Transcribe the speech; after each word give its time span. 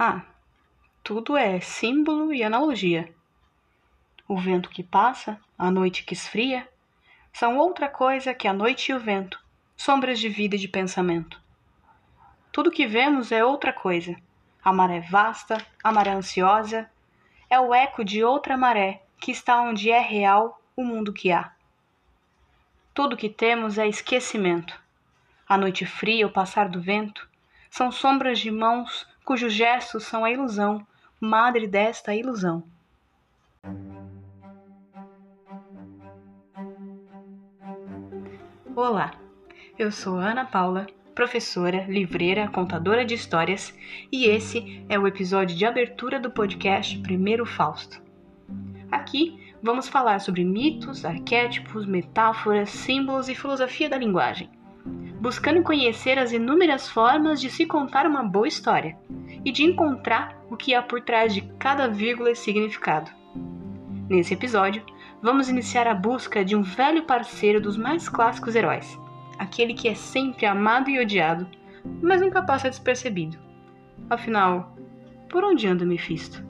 Ah, 0.00 0.22
tudo 1.02 1.36
é 1.36 1.58
símbolo 1.58 2.32
e 2.32 2.44
analogia. 2.44 3.12
O 4.28 4.38
vento 4.38 4.70
que 4.70 4.84
passa, 4.84 5.40
a 5.58 5.72
noite 5.72 6.04
que 6.04 6.14
esfria, 6.14 6.68
são 7.32 7.58
outra 7.58 7.88
coisa 7.88 8.32
que 8.32 8.46
a 8.46 8.52
noite 8.52 8.92
e 8.92 8.94
o 8.94 9.00
vento, 9.00 9.42
sombras 9.76 10.20
de 10.20 10.28
vida 10.28 10.54
e 10.54 10.58
de 10.58 10.68
pensamento. 10.68 11.42
Tudo 12.52 12.70
que 12.70 12.86
vemos 12.86 13.32
é 13.32 13.44
outra 13.44 13.72
coisa. 13.72 14.14
A 14.64 14.72
maré 14.72 15.00
vasta, 15.00 15.58
a 15.82 15.90
maré 15.90 16.12
ansiosa, 16.12 16.88
é 17.50 17.58
o 17.58 17.74
eco 17.74 18.04
de 18.04 18.22
outra 18.22 18.56
maré 18.56 19.02
que 19.20 19.32
está 19.32 19.60
onde 19.60 19.90
é 19.90 19.98
real 19.98 20.62
o 20.76 20.84
mundo 20.84 21.12
que 21.12 21.32
há. 21.32 21.52
Tudo 22.94 23.16
que 23.16 23.28
temos 23.28 23.78
é 23.78 23.88
esquecimento. 23.88 24.80
A 25.48 25.58
noite 25.58 25.84
fria, 25.84 26.24
o 26.24 26.32
passar 26.32 26.68
do 26.68 26.80
vento, 26.80 27.28
são 27.68 27.90
sombras 27.90 28.38
de 28.38 28.52
mãos 28.52 29.04
cujos 29.28 29.52
gestos 29.52 30.04
são 30.04 30.24
a 30.24 30.30
ilusão, 30.30 30.86
madre 31.20 31.66
desta 31.66 32.14
ilusão. 32.14 32.64
Olá, 38.74 39.10
eu 39.78 39.92
sou 39.92 40.14
Ana 40.14 40.46
Paula, 40.46 40.86
professora, 41.14 41.84
livreira, 41.84 42.48
contadora 42.48 43.04
de 43.04 43.12
histórias, 43.12 43.78
e 44.10 44.24
esse 44.24 44.82
é 44.88 44.98
o 44.98 45.06
episódio 45.06 45.54
de 45.54 45.66
abertura 45.66 46.18
do 46.18 46.30
podcast 46.30 46.98
Primeiro 47.00 47.44
Fausto. 47.44 48.02
Aqui 48.90 49.52
vamos 49.62 49.90
falar 49.90 50.20
sobre 50.20 50.42
mitos, 50.42 51.04
arquétipos, 51.04 51.84
metáforas, 51.84 52.70
símbolos 52.70 53.28
e 53.28 53.34
filosofia 53.34 53.90
da 53.90 53.98
linguagem 53.98 54.48
buscando 55.20 55.62
conhecer 55.62 56.18
as 56.18 56.32
inúmeras 56.32 56.88
formas 56.88 57.40
de 57.40 57.50
se 57.50 57.66
contar 57.66 58.06
uma 58.06 58.22
boa 58.22 58.46
história 58.46 58.96
e 59.44 59.50
de 59.50 59.64
encontrar 59.64 60.38
o 60.50 60.56
que 60.56 60.74
há 60.74 60.82
por 60.82 61.00
trás 61.00 61.34
de 61.34 61.42
cada 61.58 61.88
vírgula 61.88 62.30
e 62.30 62.36
significado. 62.36 63.10
Nesse 64.08 64.34
episódio, 64.34 64.84
vamos 65.20 65.48
iniciar 65.48 65.86
a 65.86 65.94
busca 65.94 66.44
de 66.44 66.56
um 66.56 66.62
velho 66.62 67.04
parceiro 67.04 67.60
dos 67.60 67.76
mais 67.76 68.08
clássicos 68.08 68.54
heróis, 68.54 68.98
aquele 69.38 69.74
que 69.74 69.88
é 69.88 69.94
sempre 69.94 70.46
amado 70.46 70.88
e 70.88 71.00
odiado, 71.00 71.46
mas 72.00 72.20
nunca 72.20 72.42
passa 72.42 72.70
despercebido. 72.70 73.36
Afinal, 74.08 74.76
por 75.28 75.44
onde 75.44 75.66
anda 75.66 75.84
Mephisto? 75.84 76.46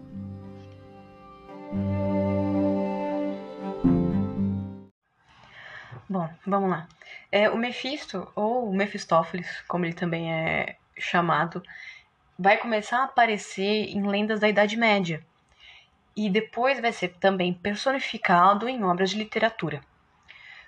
Bom, 6.09 6.29
vamos 6.47 6.71
lá. 6.71 6.89
É, 7.31 7.51
o 7.51 7.59
Mephisto, 7.59 8.31
ou 8.35 8.73
Mephistófeles, 8.73 9.63
como 9.69 9.85
ele 9.85 9.93
também 9.93 10.33
é 10.33 10.77
chamado, 10.97 11.63
vai 12.39 12.57
começar 12.57 13.01
a 13.01 13.05
aparecer 13.05 13.89
em 13.91 14.07
lendas 14.07 14.41
da 14.41 14.49
Idade 14.49 14.77
Média. 14.77 15.23
E 16.17 16.31
depois 16.31 16.81
vai 16.81 16.93
ser 16.93 17.09
também 17.21 17.53
personificado 17.53 18.69
em 18.69 18.83
obras 18.83 19.11
de 19.11 19.19
literatura. 19.19 19.81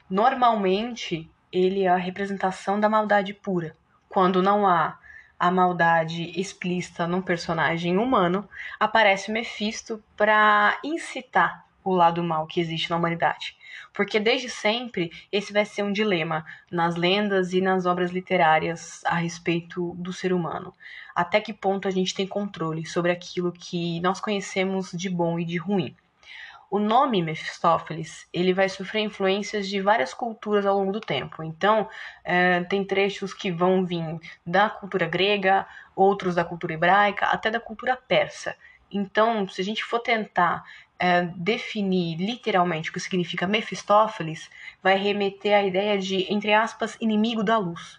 Normalmente, 0.08 1.30
ele 1.52 1.82
é 1.82 1.88
a 1.88 1.96
representação 1.96 2.78
da 2.78 2.88
maldade 2.88 3.32
pura. 3.32 3.76
Quando 4.08 4.42
não 4.42 4.66
há 4.66 4.98
a 5.38 5.50
maldade 5.50 6.38
explícita 6.38 7.06
num 7.06 7.22
personagem 7.22 7.96
humano, 7.96 8.48
aparece 8.78 9.30
o 9.30 9.32
Mephisto 9.32 10.02
para 10.16 10.78
incitar 10.84 11.64
o 11.84 11.94
lado 11.94 12.22
mal 12.22 12.46
que 12.46 12.60
existe 12.60 12.90
na 12.90 12.96
humanidade. 12.96 13.56
Porque 13.92 14.20
desde 14.20 14.48
sempre 14.48 15.10
esse 15.32 15.52
vai 15.52 15.64
ser 15.64 15.82
um 15.82 15.92
dilema 15.92 16.44
nas 16.70 16.96
lendas 16.96 17.52
e 17.52 17.60
nas 17.60 17.86
obras 17.86 18.10
literárias 18.10 19.02
a 19.04 19.16
respeito 19.16 19.94
do 19.98 20.12
ser 20.12 20.32
humano. 20.32 20.74
Até 21.14 21.40
que 21.40 21.52
ponto 21.52 21.88
a 21.88 21.90
gente 21.90 22.14
tem 22.14 22.26
controle 22.26 22.86
sobre 22.86 23.10
aquilo 23.10 23.52
que 23.52 24.00
nós 24.00 24.20
conhecemos 24.20 24.92
de 24.92 25.10
bom 25.10 25.38
e 25.38 25.44
de 25.44 25.56
ruim. 25.56 25.96
O 26.70 26.78
nome 26.78 27.20
Mephistófeles 27.20 28.28
ele 28.32 28.54
vai 28.54 28.68
sofrer 28.68 29.00
influências 29.00 29.68
de 29.68 29.80
várias 29.80 30.14
culturas 30.14 30.64
ao 30.64 30.78
longo 30.78 30.92
do 30.92 31.00
tempo. 31.00 31.42
Então, 31.42 31.88
é, 32.22 32.62
tem 32.62 32.84
trechos 32.84 33.34
que 33.34 33.50
vão 33.50 33.84
vir 33.84 34.20
da 34.46 34.70
cultura 34.70 35.08
grega, 35.08 35.66
outros 35.96 36.36
da 36.36 36.44
cultura 36.44 36.74
hebraica, 36.74 37.26
até 37.26 37.50
da 37.50 37.58
cultura 37.58 37.96
persa. 37.96 38.54
Então, 38.88 39.48
se 39.48 39.60
a 39.60 39.64
gente 39.64 39.82
for 39.82 39.98
tentar 39.98 40.64
é, 41.00 41.22
definir 41.34 42.18
literalmente 42.18 42.90
o 42.90 42.92
que 42.92 43.00
significa 43.00 43.46
Mefistófeles, 43.46 44.50
vai 44.82 44.98
remeter 44.98 45.56
à 45.56 45.62
ideia 45.64 45.98
de, 45.98 46.30
entre 46.32 46.52
aspas, 46.52 46.96
inimigo 47.00 47.42
da 47.42 47.56
luz. 47.56 47.98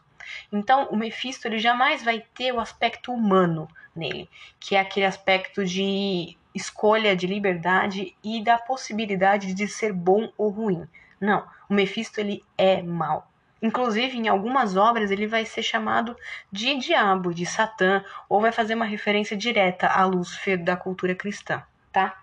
Então, 0.54 0.88
o 0.92 0.96
Mefisto 0.96 1.48
ele 1.48 1.58
jamais 1.58 2.04
vai 2.04 2.24
ter 2.36 2.54
o 2.54 2.60
aspecto 2.60 3.12
humano 3.12 3.68
nele, 3.96 4.30
que 4.60 4.76
é 4.76 4.80
aquele 4.80 5.08
aspecto 5.08 5.66
de 5.66 6.38
escolha, 6.54 7.16
de 7.16 7.26
liberdade 7.26 8.16
e 8.24 8.44
da 8.44 8.58
possibilidade 8.58 9.54
de 9.54 9.68
ser 9.68 9.92
bom 9.92 10.32
ou 10.38 10.50
ruim. 10.50 10.88
Não, 11.20 11.44
o 11.68 11.74
Mefisto 11.74 12.20
ele 12.20 12.44
é 12.56 12.84
mal. 12.84 13.28
Inclusive, 13.62 14.18
em 14.18 14.28
algumas 14.28 14.76
obras, 14.76 15.12
ele 15.12 15.28
vai 15.28 15.46
ser 15.46 15.64
chamado 15.64 16.16
de 16.52 16.76
diabo, 16.78 17.34
de 17.34 17.46
Satã, 17.46 18.04
ou 18.30 18.42
vai 18.42 18.52
fazer 18.52 18.76
uma 18.76 18.86
referência 18.86 19.36
direta 19.36 19.88
à 19.88 20.06
Lúcifer 20.06 20.64
da 20.64 20.76
cultura 20.76 21.14
cristã, 21.14 21.64
tá? 21.92 22.21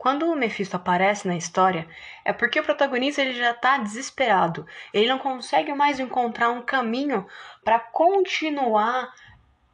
Quando 0.00 0.32
o 0.32 0.34
Mephisto 0.34 0.76
aparece 0.76 1.28
na 1.28 1.36
história, 1.36 1.86
é 2.24 2.32
porque 2.32 2.58
o 2.58 2.62
protagonista 2.62 3.20
ele 3.20 3.34
já 3.34 3.50
está 3.50 3.76
desesperado. 3.76 4.66
Ele 4.94 5.06
não 5.06 5.18
consegue 5.18 5.74
mais 5.74 6.00
encontrar 6.00 6.48
um 6.48 6.62
caminho 6.62 7.26
para 7.62 7.78
continuar 7.78 9.12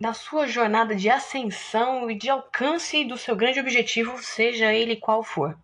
na 0.01 0.13
sua 0.13 0.49
jornada 0.49 0.97
de 0.97 1.09
ascensão 1.09 2.11
e 2.11 2.17
de 2.17 2.29
alcance 2.29 3.05
do 3.05 3.17
seu 3.17 3.37
grande 3.37 3.61
objetivo, 3.61 4.19
seja 4.21 4.75
ele 4.75 4.97
qual 4.97 5.23
for. 5.23 5.57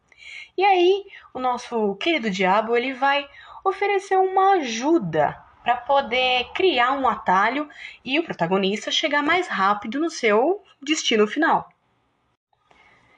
E 0.57 0.63
aí, 0.65 1.07
o 1.35 1.41
nosso 1.41 1.97
querido 1.97 2.31
diabo 2.31 2.77
ele 2.77 2.95
vai 2.95 3.29
oferecer 3.65 4.17
uma 4.17 4.59
ajuda 4.59 5.43
para 5.65 5.77
poder 5.77 6.53
criar 6.55 6.93
um 6.93 7.09
atalho 7.09 7.69
e 8.05 8.17
o 8.17 8.23
protagonista 8.23 8.93
chegar 8.93 9.25
mais 9.25 9.49
rápido 9.49 9.99
no 9.99 10.09
seu 10.09 10.63
destino 10.81 11.27
final 11.27 11.69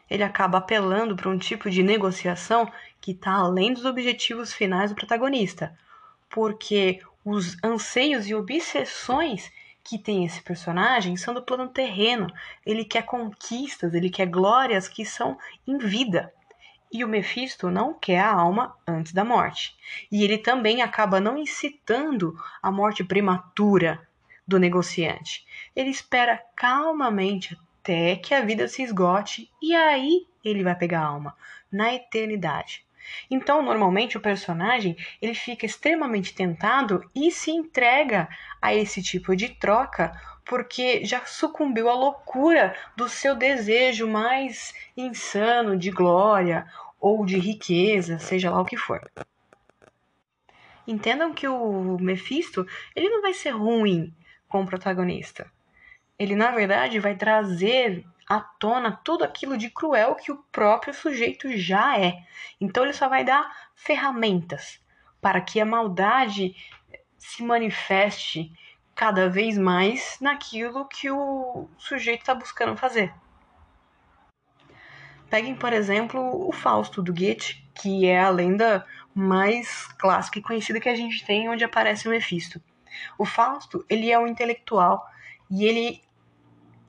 ele 0.08 0.22
acaba 0.22 0.58
apelando 0.58 1.16
para 1.16 1.28
um 1.28 1.38
tipo 1.38 1.70
de 1.70 1.82
negociação 1.82 2.70
que 3.00 3.12
está 3.12 3.32
além 3.32 3.72
dos 3.72 3.84
objetivos 3.84 4.52
finais 4.52 4.90
do 4.90 4.96
protagonista, 4.96 5.76
porque 6.28 7.00
os 7.24 7.56
anseios 7.62 8.26
e 8.28 8.34
obsessões 8.34 9.50
que 9.82 9.98
tem 9.98 10.24
esse 10.24 10.42
personagem 10.42 11.16
são 11.16 11.34
do 11.34 11.42
plano 11.42 11.68
terreno. 11.68 12.26
Ele 12.64 12.84
quer 12.84 13.02
conquistas, 13.02 13.92
ele 13.92 14.08
quer 14.08 14.26
glórias 14.26 14.88
que 14.88 15.04
são 15.04 15.38
em 15.66 15.76
vida. 15.76 16.32
E 16.90 17.04
o 17.04 17.08
Mephisto 17.08 17.70
não 17.70 17.92
quer 17.92 18.20
a 18.20 18.32
alma 18.32 18.74
antes 18.86 19.12
da 19.12 19.24
morte. 19.24 19.76
E 20.10 20.22
ele 20.24 20.38
também 20.38 20.80
acaba 20.80 21.20
não 21.20 21.36
incitando 21.36 22.38
a 22.62 22.70
morte 22.70 23.04
prematura 23.04 24.06
do 24.46 24.58
negociante. 24.58 25.44
Ele 25.74 25.90
espera 25.90 26.40
calmamente 26.56 27.58
até 27.84 28.16
que 28.16 28.32
a 28.32 28.40
vida 28.40 28.66
se 28.66 28.82
esgote 28.82 29.50
e 29.60 29.74
aí 29.74 30.26
ele 30.42 30.64
vai 30.64 30.74
pegar 30.74 31.00
a 31.00 31.06
alma 31.06 31.36
na 31.70 31.94
eternidade. 31.94 32.82
Então, 33.30 33.62
normalmente 33.62 34.16
o 34.16 34.20
personagem 34.22 34.96
ele 35.20 35.34
fica 35.34 35.66
extremamente 35.66 36.34
tentado 36.34 37.04
e 37.14 37.30
se 37.30 37.50
entrega 37.50 38.26
a 38.62 38.74
esse 38.74 39.02
tipo 39.02 39.36
de 39.36 39.50
troca 39.50 40.18
porque 40.46 41.04
já 41.04 41.26
sucumbiu 41.26 41.90
à 41.90 41.94
loucura 41.94 42.74
do 42.96 43.06
seu 43.06 43.34
desejo 43.34 44.08
mais 44.08 44.72
insano 44.96 45.76
de 45.76 45.90
glória 45.90 46.66
ou 46.98 47.26
de 47.26 47.38
riqueza, 47.38 48.18
seja 48.18 48.50
lá 48.50 48.62
o 48.62 48.64
que 48.64 48.78
for. 48.78 49.10
Entendam 50.86 51.34
que 51.34 51.46
o 51.46 51.98
Mephisto 52.00 52.66
ele 52.96 53.10
não 53.10 53.20
vai 53.20 53.34
ser 53.34 53.50
ruim 53.50 54.14
com 54.48 54.62
o 54.62 54.66
protagonista 54.66 55.50
ele 56.18 56.34
na 56.34 56.50
verdade 56.50 56.98
vai 56.98 57.14
trazer 57.14 58.04
à 58.28 58.40
tona 58.40 59.00
tudo 59.04 59.24
aquilo 59.24 59.56
de 59.56 59.70
cruel 59.70 60.14
que 60.14 60.32
o 60.32 60.42
próprio 60.50 60.94
sujeito 60.94 61.56
já 61.56 61.98
é. 61.98 62.22
Então 62.60 62.84
ele 62.84 62.92
só 62.92 63.08
vai 63.08 63.24
dar 63.24 63.50
ferramentas 63.74 64.80
para 65.20 65.40
que 65.40 65.60
a 65.60 65.66
maldade 65.66 66.54
se 67.18 67.42
manifeste 67.42 68.52
cada 68.94 69.28
vez 69.28 69.58
mais 69.58 70.16
naquilo 70.20 70.86
que 70.86 71.10
o 71.10 71.68
sujeito 71.76 72.20
está 72.20 72.34
buscando 72.34 72.76
fazer. 72.76 73.12
Peguem, 75.28 75.56
por 75.56 75.72
exemplo, 75.72 76.48
o 76.48 76.52
Fausto 76.52 77.02
do 77.02 77.12
Goethe, 77.12 77.66
que 77.74 78.06
é 78.06 78.20
a 78.20 78.30
lenda 78.30 78.86
mais 79.14 79.86
clássica 79.98 80.38
e 80.38 80.42
conhecida 80.42 80.78
que 80.78 80.88
a 80.88 80.94
gente 80.94 81.24
tem, 81.24 81.48
onde 81.48 81.64
aparece 81.64 82.06
o 82.06 82.10
Mephisto. 82.10 82.62
O 83.18 83.24
Fausto, 83.24 83.84
ele 83.88 84.12
é 84.12 84.18
um 84.18 84.28
intelectual 84.28 85.04
e 85.50 85.64
ele 85.64 86.03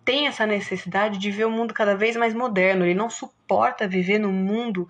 tem 0.05 0.27
essa 0.27 0.45
necessidade 0.45 1.17
de 1.17 1.31
ver 1.31 1.45
o 1.45 1.51
mundo 1.51 1.73
cada 1.73 1.95
vez 1.97 2.15
mais 2.15 2.33
moderno, 2.33 2.85
ele 2.85 2.93
não 2.93 3.09
suporta 3.09 3.87
viver 3.87 4.19
num 4.19 4.31
mundo 4.31 4.87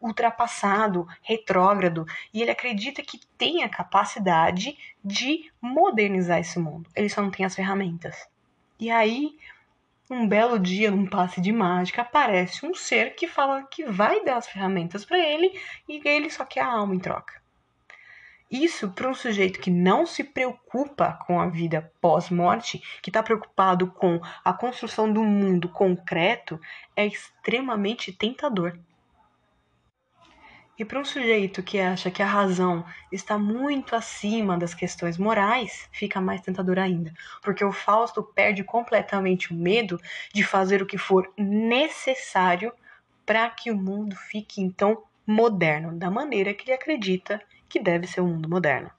ultrapassado, 0.00 1.08
retrógrado, 1.22 2.06
e 2.32 2.42
ele 2.42 2.50
acredita 2.50 3.02
que 3.02 3.18
tem 3.36 3.64
a 3.64 3.68
capacidade 3.68 4.78
de 5.02 5.50
modernizar 5.60 6.38
esse 6.38 6.58
mundo. 6.58 6.88
Ele 6.94 7.08
só 7.08 7.22
não 7.22 7.30
tem 7.30 7.44
as 7.44 7.54
ferramentas. 7.54 8.28
E 8.78 8.90
aí, 8.90 9.36
um 10.10 10.28
belo 10.28 10.58
dia, 10.58 10.90
num 10.90 11.06
passe 11.06 11.40
de 11.40 11.50
mágica, 11.50 12.02
aparece 12.02 12.64
um 12.64 12.74
ser 12.74 13.14
que 13.14 13.26
fala 13.26 13.64
que 13.64 13.84
vai 13.84 14.24
dar 14.24 14.36
as 14.36 14.48
ferramentas 14.48 15.04
para 15.04 15.18
ele 15.18 15.58
e 15.88 16.00
ele 16.06 16.30
só 16.30 16.44
quer 16.44 16.60
a 16.60 16.72
alma 16.72 16.94
em 16.94 17.00
troca. 17.00 17.34
Isso 18.50 18.90
para 18.90 19.10
um 19.10 19.14
sujeito 19.14 19.60
que 19.60 19.70
não 19.70 20.06
se 20.06 20.24
preocupa 20.24 21.18
com 21.26 21.38
a 21.38 21.48
vida 21.48 21.92
pós-morte, 22.00 22.82
que 23.02 23.10
está 23.10 23.22
preocupado 23.22 23.88
com 23.88 24.20
a 24.42 24.52
construção 24.54 25.12
do 25.12 25.22
mundo 25.22 25.68
concreto, 25.68 26.58
é 26.96 27.06
extremamente 27.06 28.10
tentador. 28.10 28.78
E 30.78 30.84
para 30.84 31.00
um 31.00 31.04
sujeito 31.04 31.60
que 31.60 31.78
acha 31.78 32.08
que 32.08 32.22
a 32.22 32.26
razão 32.26 32.86
está 33.10 33.36
muito 33.36 33.96
acima 33.96 34.56
das 34.56 34.72
questões 34.72 35.18
morais, 35.18 35.88
fica 35.92 36.20
mais 36.20 36.40
tentador 36.40 36.78
ainda, 36.78 37.12
porque 37.42 37.64
o 37.64 37.72
Fausto 37.72 38.22
perde 38.22 38.62
completamente 38.62 39.52
o 39.52 39.56
medo 39.56 40.00
de 40.32 40.44
fazer 40.44 40.80
o 40.80 40.86
que 40.86 40.96
for 40.96 41.30
necessário 41.36 42.72
para 43.26 43.50
que 43.50 43.72
o 43.72 43.76
mundo 43.76 44.14
fique 44.14 44.62
então 44.62 45.02
moderno, 45.26 45.98
da 45.98 46.10
maneira 46.10 46.54
que 46.54 46.64
ele 46.64 46.72
acredita 46.72 47.42
que 47.68 47.78
deve 47.78 48.06
ser 48.06 48.20
o 48.20 48.26
mundo 48.26 48.48
moderno. 48.48 48.90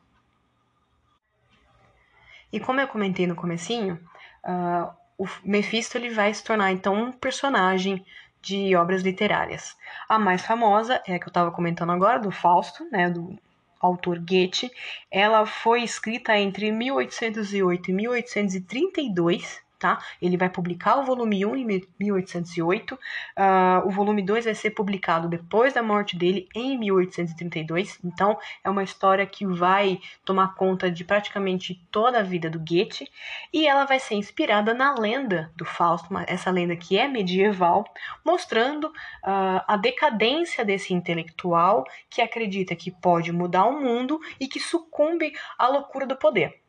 E 2.52 2.60
como 2.60 2.82
eu 2.82 2.88
comentei 2.88 3.28
no 3.28 3.36
comecinho, 3.36 4.00
uh, 4.44 4.92
o 5.18 5.28
Mephisto 5.44 5.98
ele 5.98 6.10
vai 6.10 6.34
se 6.34 6.44
tornar 6.44 6.72
então 6.72 6.94
um 6.94 7.12
personagem 7.12 8.06
de 8.42 8.76
obras 8.76 9.02
literárias. 9.02 9.76
A 10.08 10.18
mais 10.18 10.46
famosa 10.46 11.02
é 11.06 11.16
a 11.16 11.20
que 11.20 11.26
eu 11.26 11.30
estava 11.30 11.52
comentando 11.52 11.92
agora, 11.92 12.20
do 12.20 12.32
Fausto, 12.32 12.90
né, 12.90 13.10
do 13.10 13.38
autor 13.80 14.20
Goethe. 14.20 14.72
Ela 15.12 15.46
foi 15.46 15.84
escrita 15.84 16.38
entre 16.38 16.72
1808 16.72 17.92
e 17.92 17.94
1832 17.94 19.62
tá? 19.80 19.98
Ele 20.22 20.38
vai 20.38 20.50
publicar 20.50 20.98
o 20.98 21.04
volume 21.04 21.46
1 21.46 21.56
em 21.56 21.82
1808, 22.00 22.94
uh, 22.94 23.00
ah, 23.38 23.84
o 23.86 23.90
volume 23.90 24.22
2 24.22 24.46
vai 24.46 24.54
ser 24.54 24.72
publicado 24.72 25.30
depois 25.30 25.74
da 25.74 25.82
morte 25.82 26.18
dele 26.18 26.48
em 26.54 26.78
1832, 26.78 28.00
então 28.04 28.38
é 28.64 28.70
uma 28.70 28.84
história 28.84 29.26
que 29.26 29.46
vai 29.46 30.00
tomar 30.26 30.54
conta 30.56 30.92
de 30.92 31.04
praticamente 31.04 31.82
toda 31.90 32.20
a 32.20 32.24
vida 32.24 32.50
do 32.50 32.60
Goethe, 32.60 33.10
e 33.54 33.66
ela 33.66 33.86
vai 33.86 34.00
ser 34.00 34.16
inspirada 34.16 34.74
na 34.74 34.94
lenda 34.94 35.52
do 35.56 35.64
Fausto, 35.64 36.10
essa 36.28 36.52
lenda 36.52 36.76
que 36.76 36.98
é 36.98 37.08
medieval, 37.08 37.86
mostrando 38.26 38.86
uh, 38.88 39.64
a 39.68 39.78
decadência 39.78 40.66
desse 40.66 40.94
intelectual 40.94 41.86
que 42.10 42.22
acredita 42.22 42.76
que 42.76 42.92
pode 42.92 43.32
mudar 43.32 43.66
o 43.66 43.80
mundo 43.80 44.20
e 44.40 44.48
que 44.48 44.60
sucumbe 44.60 45.32
à 45.58 45.68
loucura 45.68 46.06
do 46.06 46.18
poder. 46.18 46.60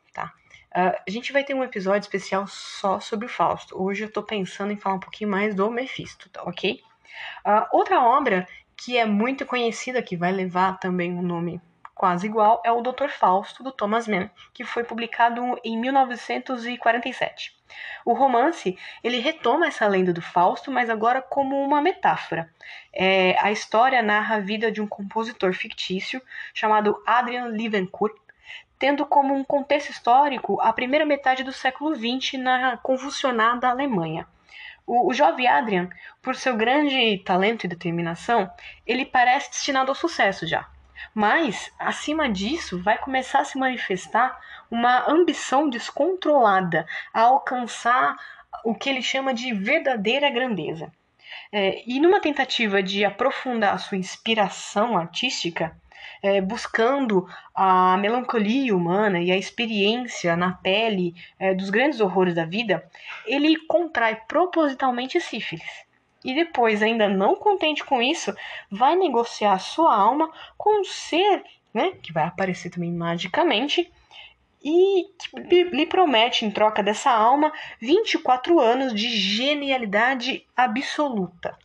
Uh, 0.73 0.95
a 1.05 1.11
gente 1.11 1.33
vai 1.33 1.43
ter 1.43 1.53
um 1.53 1.63
episódio 1.63 2.01
especial 2.01 2.47
só 2.47 2.99
sobre 2.99 3.25
o 3.25 3.29
Fausto. 3.29 3.81
Hoje 3.81 4.03
eu 4.03 4.11
tô 4.11 4.23
pensando 4.23 4.71
em 4.71 4.77
falar 4.77 4.95
um 4.95 4.99
pouquinho 4.99 5.29
mais 5.29 5.53
do 5.53 5.69
Mephisto, 5.69 6.29
tá 6.29 6.43
ok? 6.43 6.81
Uh, 7.45 7.67
outra 7.73 8.01
obra 8.01 8.47
que 8.77 8.97
é 8.97 9.05
muito 9.05 9.45
conhecida, 9.45 10.01
que 10.01 10.15
vai 10.15 10.31
levar 10.31 10.79
também 10.79 11.13
um 11.13 11.21
nome 11.21 11.61
quase 11.93 12.25
igual, 12.25 12.63
é 12.65 12.71
o 12.71 12.81
Dr. 12.81 13.09
Fausto, 13.09 13.61
do 13.61 13.71
Thomas 13.71 14.07
Mann, 14.07 14.27
que 14.53 14.63
foi 14.63 14.83
publicado 14.83 15.59
em 15.63 15.77
1947. 15.77 17.55
O 18.03 18.13
romance, 18.13 18.75
ele 19.03 19.19
retoma 19.19 19.67
essa 19.67 19.87
lenda 19.87 20.11
do 20.11 20.21
Fausto, 20.21 20.71
mas 20.71 20.89
agora 20.89 21.21
como 21.21 21.61
uma 21.61 21.79
metáfora. 21.79 22.49
É, 22.91 23.37
a 23.39 23.51
história 23.51 24.01
narra 24.01 24.37
a 24.37 24.39
vida 24.39 24.71
de 24.71 24.81
um 24.81 24.87
compositor 24.87 25.53
fictício 25.53 26.19
chamado 26.55 27.01
Adrian 27.05 27.45
Levencourt, 27.45 28.15
tendo 28.81 29.05
como 29.05 29.31
um 29.35 29.43
contexto 29.43 29.91
histórico 29.91 30.59
a 30.59 30.73
primeira 30.73 31.05
metade 31.05 31.43
do 31.43 31.53
século 31.53 31.93
XX 31.93 32.39
na 32.39 32.77
convulsionada 32.77 33.69
Alemanha. 33.69 34.27
O, 34.87 35.11
o 35.11 35.13
jovem 35.13 35.47
Adrian, 35.47 35.87
por 36.19 36.35
seu 36.35 36.57
grande 36.57 37.19
talento 37.19 37.63
e 37.63 37.69
determinação, 37.69 38.51
ele 38.87 39.05
parece 39.05 39.51
destinado 39.51 39.91
ao 39.91 39.95
sucesso 39.95 40.47
já. 40.47 40.67
Mas, 41.13 41.71
acima 41.77 42.27
disso, 42.27 42.81
vai 42.81 42.97
começar 42.97 43.41
a 43.41 43.45
se 43.45 43.55
manifestar 43.55 44.39
uma 44.71 45.07
ambição 45.07 45.69
descontrolada 45.69 46.87
a 47.13 47.21
alcançar 47.21 48.17
o 48.65 48.73
que 48.73 48.89
ele 48.89 49.03
chama 49.03 49.31
de 49.31 49.53
verdadeira 49.53 50.27
grandeza. 50.31 50.91
É, 51.51 51.83
e 51.85 51.99
numa 51.99 52.19
tentativa 52.19 52.81
de 52.81 53.05
aprofundar 53.05 53.77
sua 53.77 53.97
inspiração 53.99 54.97
artística, 54.97 55.79
é, 56.21 56.39
buscando 56.41 57.27
a 57.53 57.97
melancolia 57.97 58.75
humana 58.75 59.19
e 59.19 59.31
a 59.31 59.37
experiência 59.37 60.35
na 60.35 60.53
pele 60.53 61.15
é, 61.39 61.53
dos 61.53 61.69
grandes 61.69 61.99
horrores 61.99 62.35
da 62.35 62.45
vida, 62.45 62.83
ele 63.25 63.57
contrai 63.67 64.15
propositalmente 64.27 65.19
sífilis. 65.19 65.85
E 66.23 66.35
depois, 66.35 66.83
ainda 66.83 67.09
não 67.09 67.35
contente 67.35 67.83
com 67.83 68.01
isso, 68.01 68.33
vai 68.69 68.95
negociar 68.95 69.57
sua 69.59 69.95
alma 69.95 70.31
com 70.57 70.81
um 70.81 70.83
ser 70.83 71.43
né, 71.73 71.93
que 72.01 72.13
vai 72.13 72.25
aparecer 72.25 72.69
também 72.69 72.91
magicamente 72.91 73.91
e 74.63 75.07
lhe 75.71 75.85
promete, 75.87 76.45
em 76.45 76.51
troca 76.51 76.83
dessa 76.83 77.09
alma, 77.09 77.51
24 77.79 78.59
anos 78.59 78.93
de 78.93 79.09
genialidade 79.09 80.45
absoluta. 80.55 81.57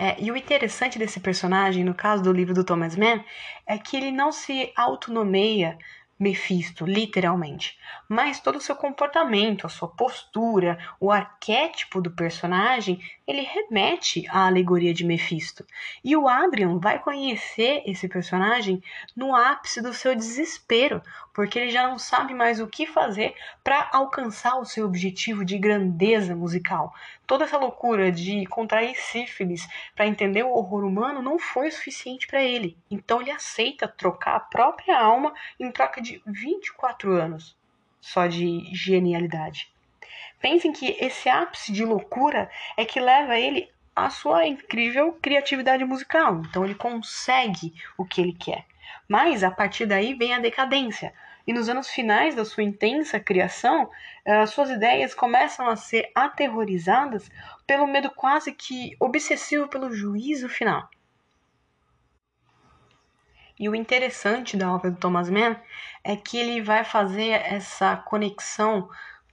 É, 0.00 0.14
e 0.22 0.30
o 0.30 0.36
interessante 0.36 0.96
desse 0.96 1.18
personagem, 1.18 1.82
no 1.82 1.92
caso 1.92 2.22
do 2.22 2.32
livro 2.32 2.54
do 2.54 2.62
Thomas 2.62 2.94
Mann, 2.94 3.24
é 3.66 3.76
que 3.76 3.96
ele 3.96 4.12
não 4.12 4.30
se 4.30 4.72
autonomeia 4.76 5.76
Mephisto, 6.18 6.84
literalmente, 6.84 7.78
mas 8.08 8.40
todo 8.40 8.56
o 8.56 8.60
seu 8.60 8.74
comportamento, 8.74 9.66
a 9.66 9.70
sua 9.70 9.86
postura, 9.86 10.76
o 10.98 11.12
arquétipo 11.12 12.00
do 12.00 12.10
personagem, 12.10 13.00
ele 13.28 13.42
remete 13.42 14.26
à 14.30 14.46
alegoria 14.46 14.94
de 14.94 15.04
Mephisto. 15.04 15.66
E 16.02 16.16
o 16.16 16.26
Adrian 16.26 16.78
vai 16.78 16.98
conhecer 16.98 17.82
esse 17.84 18.08
personagem 18.08 18.82
no 19.14 19.36
ápice 19.36 19.82
do 19.82 19.92
seu 19.92 20.14
desespero, 20.14 21.02
porque 21.34 21.58
ele 21.58 21.70
já 21.70 21.86
não 21.86 21.98
sabe 21.98 22.32
mais 22.32 22.58
o 22.58 22.66
que 22.66 22.86
fazer 22.86 23.34
para 23.62 23.90
alcançar 23.92 24.56
o 24.58 24.64
seu 24.64 24.86
objetivo 24.86 25.44
de 25.44 25.58
grandeza 25.58 26.34
musical. 26.34 26.94
Toda 27.26 27.44
essa 27.44 27.58
loucura 27.58 28.10
de 28.10 28.46
contrair 28.46 28.96
sífilis 28.96 29.68
para 29.94 30.06
entender 30.06 30.42
o 30.42 30.54
horror 30.54 30.82
humano 30.82 31.20
não 31.20 31.38
foi 31.38 31.70
suficiente 31.70 32.26
para 32.26 32.42
ele. 32.42 32.78
Então 32.90 33.20
ele 33.20 33.30
aceita 33.30 33.86
trocar 33.86 34.36
a 34.36 34.40
própria 34.40 34.98
alma 34.98 35.34
em 35.60 35.70
troca 35.70 36.00
de 36.00 36.22
24 36.26 37.12
anos 37.12 37.54
só 38.00 38.26
de 38.26 38.64
genialidade. 38.72 39.70
Pensem 40.40 40.72
que 40.72 40.96
esse 41.00 41.28
ápice 41.28 41.72
de 41.72 41.84
loucura 41.84 42.50
é 42.76 42.84
que 42.84 43.00
leva 43.00 43.38
ele 43.38 43.68
à 43.94 44.08
sua 44.08 44.46
incrível 44.46 45.12
criatividade 45.20 45.84
musical. 45.84 46.42
Então 46.48 46.64
ele 46.64 46.74
consegue 46.74 47.74
o 47.96 48.04
que 48.04 48.20
ele 48.20 48.32
quer. 48.32 48.64
Mas 49.08 49.42
a 49.42 49.50
partir 49.50 49.86
daí 49.86 50.14
vem 50.14 50.34
a 50.34 50.38
decadência. 50.38 51.12
E 51.46 51.52
nos 51.52 51.68
anos 51.68 51.88
finais 51.88 52.34
da 52.34 52.44
sua 52.44 52.62
intensa 52.62 53.18
criação, 53.18 53.84
uh, 54.26 54.46
suas 54.46 54.68
ideias 54.70 55.14
começam 55.14 55.66
a 55.66 55.76
ser 55.76 56.10
aterrorizadas 56.14 57.30
pelo 57.66 57.86
medo 57.86 58.10
quase 58.10 58.52
que 58.52 58.94
obsessivo 59.00 59.66
pelo 59.66 59.90
juízo 59.90 60.48
final. 60.48 60.88
E 63.58 63.68
o 63.68 63.74
interessante 63.74 64.56
da 64.56 64.72
obra 64.72 64.90
do 64.90 64.98
Thomas 64.98 65.28
Mann 65.28 65.56
é 66.04 66.14
que 66.14 66.38
ele 66.38 66.60
vai 66.60 66.84
fazer 66.84 67.30
essa 67.30 67.96
conexão 67.96 68.88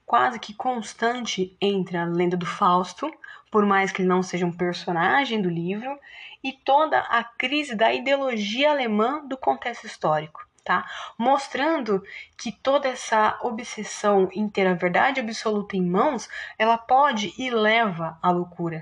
quase 0.05 0.39
que 0.39 0.53
constante 0.53 1.55
entre 1.59 1.97
a 1.97 2.05
lenda 2.05 2.37
do 2.37 2.45
Fausto, 2.45 3.11
por 3.49 3.65
mais 3.65 3.91
que 3.91 4.01
ele 4.01 4.09
não 4.09 4.21
seja 4.21 4.45
um 4.45 4.51
personagem 4.51 5.41
do 5.41 5.49
livro, 5.49 5.97
e 6.43 6.53
toda 6.53 6.99
a 6.99 7.23
crise 7.23 7.75
da 7.75 7.93
ideologia 7.93 8.71
alemã 8.71 9.25
do 9.25 9.37
contexto 9.37 9.85
histórico 9.85 10.45
tá? 10.65 10.83
Mostrando 11.17 12.03
que 12.35 12.51
toda 12.51 12.89
essa 12.89 13.39
obsessão 13.43 14.27
em 14.33 14.49
ter 14.49 14.65
a 14.65 14.73
verdade 14.73 15.21
absoluta 15.21 15.77
em 15.77 15.87
mãos, 15.87 16.27
ela 16.57 16.77
pode 16.77 17.33
e 17.37 17.51
leva 17.51 18.17
à 18.21 18.31
loucura. 18.31 18.81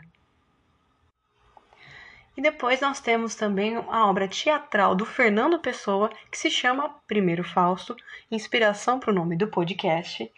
E 2.36 2.42
depois 2.42 2.82
nós 2.82 3.00
temos 3.00 3.36
também 3.36 3.76
a 3.76 4.08
obra 4.08 4.28
teatral 4.28 4.96
do 4.96 5.06
Fernando 5.06 5.60
Pessoa, 5.60 6.10
que 6.32 6.38
se 6.38 6.50
chama 6.50 6.96
Primeiro 7.06 7.44
Fausto, 7.44 7.96
inspiração 8.32 9.00
para 9.00 9.12
o 9.12 9.14
nome 9.14 9.36
do 9.36 9.48
podcast, 9.50 10.32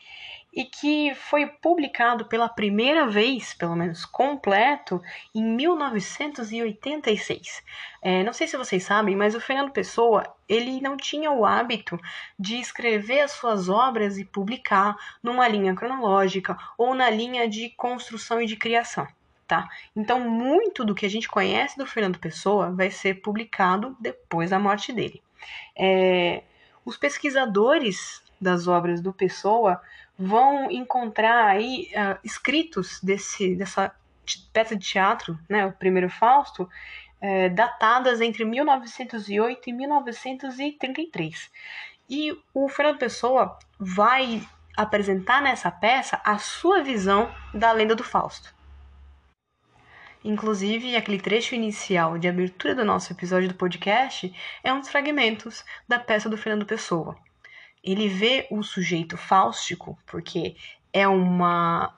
e 0.55 0.63
que 0.63 1.13
foi 1.13 1.45
publicado 1.45 2.25
pela 2.25 2.47
primeira 2.47 3.05
vez, 3.05 3.53
pelo 3.53 3.75
menos 3.75 4.05
completo, 4.05 5.01
em 5.33 5.43
1986. 5.43 7.61
É, 8.01 8.23
não 8.23 8.31
sei 8.31 8.47
se 8.47 8.55
vocês 8.55 8.81
sabem, 8.83 9.17
mas 9.17 9.35
o 9.35 9.41
Fernando 9.41 9.71
Pessoa 9.71 10.23
ele 10.47 10.79
não 10.79 10.95
tinha 10.95 11.29
o 11.29 11.45
hábito 11.45 11.99
de 12.39 12.55
escrever 12.55 13.19
as 13.21 13.31
suas 13.31 13.67
obras 13.67 14.17
e 14.17 14.23
publicar 14.23 14.95
numa 15.21 15.45
linha 15.47 15.75
cronológica 15.75 16.57
ou 16.77 16.95
na 16.95 17.09
linha 17.09 17.49
de 17.49 17.71
construção 17.71 18.41
e 18.41 18.45
de 18.45 18.55
criação. 18.55 19.05
Tá? 19.47 19.67
Então, 19.95 20.19
muito 20.21 20.85
do 20.85 20.95
que 20.95 21.05
a 21.05 21.09
gente 21.09 21.27
conhece 21.27 21.77
do 21.77 21.85
Fernando 21.85 22.17
Pessoa 22.17 22.71
vai 22.71 22.89
ser 22.89 23.21
publicado 23.21 23.95
depois 23.99 24.49
da 24.49 24.57
morte 24.57 24.91
dele. 24.91 25.21
É, 25.75 26.41
os 26.83 26.97
pesquisadores 26.97 28.25
das 28.39 28.67
obras 28.67 29.01
do 29.01 29.13
Pessoa 29.13 29.79
vão 30.17 30.71
encontrar 30.71 31.47
aí 31.47 31.89
uh, 31.93 32.17
escritos 32.23 32.99
desse, 33.01 33.55
dessa 33.55 33.93
peça 34.51 34.75
de 34.75 34.85
teatro, 34.85 35.37
né, 35.49 35.65
o 35.65 35.73
primeiro 35.73 36.09
Fausto, 36.09 36.69
é, 37.21 37.49
datadas 37.49 38.21
entre 38.21 38.43
1908 38.45 39.69
e 39.69 39.73
1933. 39.73 41.51
E 42.09 42.37
o 42.53 42.67
Fernando 42.69 42.99
Pessoa 42.99 43.57
vai 43.79 44.47
apresentar 44.75 45.41
nessa 45.41 45.71
peça 45.71 46.21
a 46.23 46.37
sua 46.37 46.83
visão 46.83 47.33
da 47.53 47.71
lenda 47.71 47.95
do 47.95 48.03
Fausto. 48.03 48.53
Inclusive, 50.23 50.95
aquele 50.95 51.19
trecho 51.19 51.53
inicial 51.53 52.17
de 52.17 52.27
abertura 52.27 52.73
do 52.73 52.83
nosso 52.83 53.13
episódio 53.13 53.47
do 53.47 53.55
podcast 53.55 54.33
é 54.63 54.73
um 54.73 54.79
dos 54.79 54.89
fragmentos 54.89 55.63
da 55.87 55.99
peça 55.99 56.27
do 56.27 56.37
Fernando 56.37 56.65
Pessoa. 56.65 57.15
Ele 57.85 58.09
vê 58.09 58.47
o 58.49 58.63
sujeito 58.63 59.15
fáustico, 59.15 59.97
porque 60.07 60.55
é 60.91 61.07
uma 61.07 61.93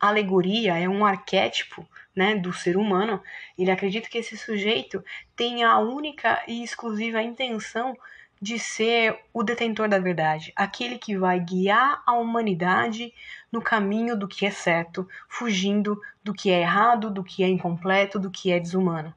alegoria, 0.00 0.78
é 0.78 0.88
um 0.88 1.04
arquétipo 1.04 1.86
né, 2.16 2.34
do 2.34 2.52
ser 2.52 2.76
humano. 2.76 3.22
Ele 3.58 3.70
acredita 3.70 4.08
que 4.08 4.18
esse 4.18 4.36
sujeito 4.36 5.04
tem 5.36 5.62
a 5.62 5.78
única 5.78 6.42
e 6.48 6.64
exclusiva 6.64 7.22
intenção 7.22 7.96
de 8.40 8.58
ser 8.58 9.20
o 9.32 9.44
detentor 9.44 9.88
da 9.88 10.00
verdade, 10.00 10.52
aquele 10.56 10.98
que 10.98 11.16
vai 11.16 11.38
guiar 11.38 12.02
a 12.04 12.14
humanidade 12.14 13.14
no 13.52 13.62
caminho 13.62 14.18
do 14.18 14.26
que 14.26 14.44
é 14.44 14.50
certo, 14.50 15.08
fugindo 15.28 16.00
do 16.24 16.34
que 16.34 16.50
é 16.50 16.62
errado, 16.62 17.08
do 17.08 17.22
que 17.22 17.44
é 17.44 17.48
incompleto, 17.48 18.18
do 18.18 18.32
que 18.32 18.50
é 18.50 18.58
desumano. 18.58 19.14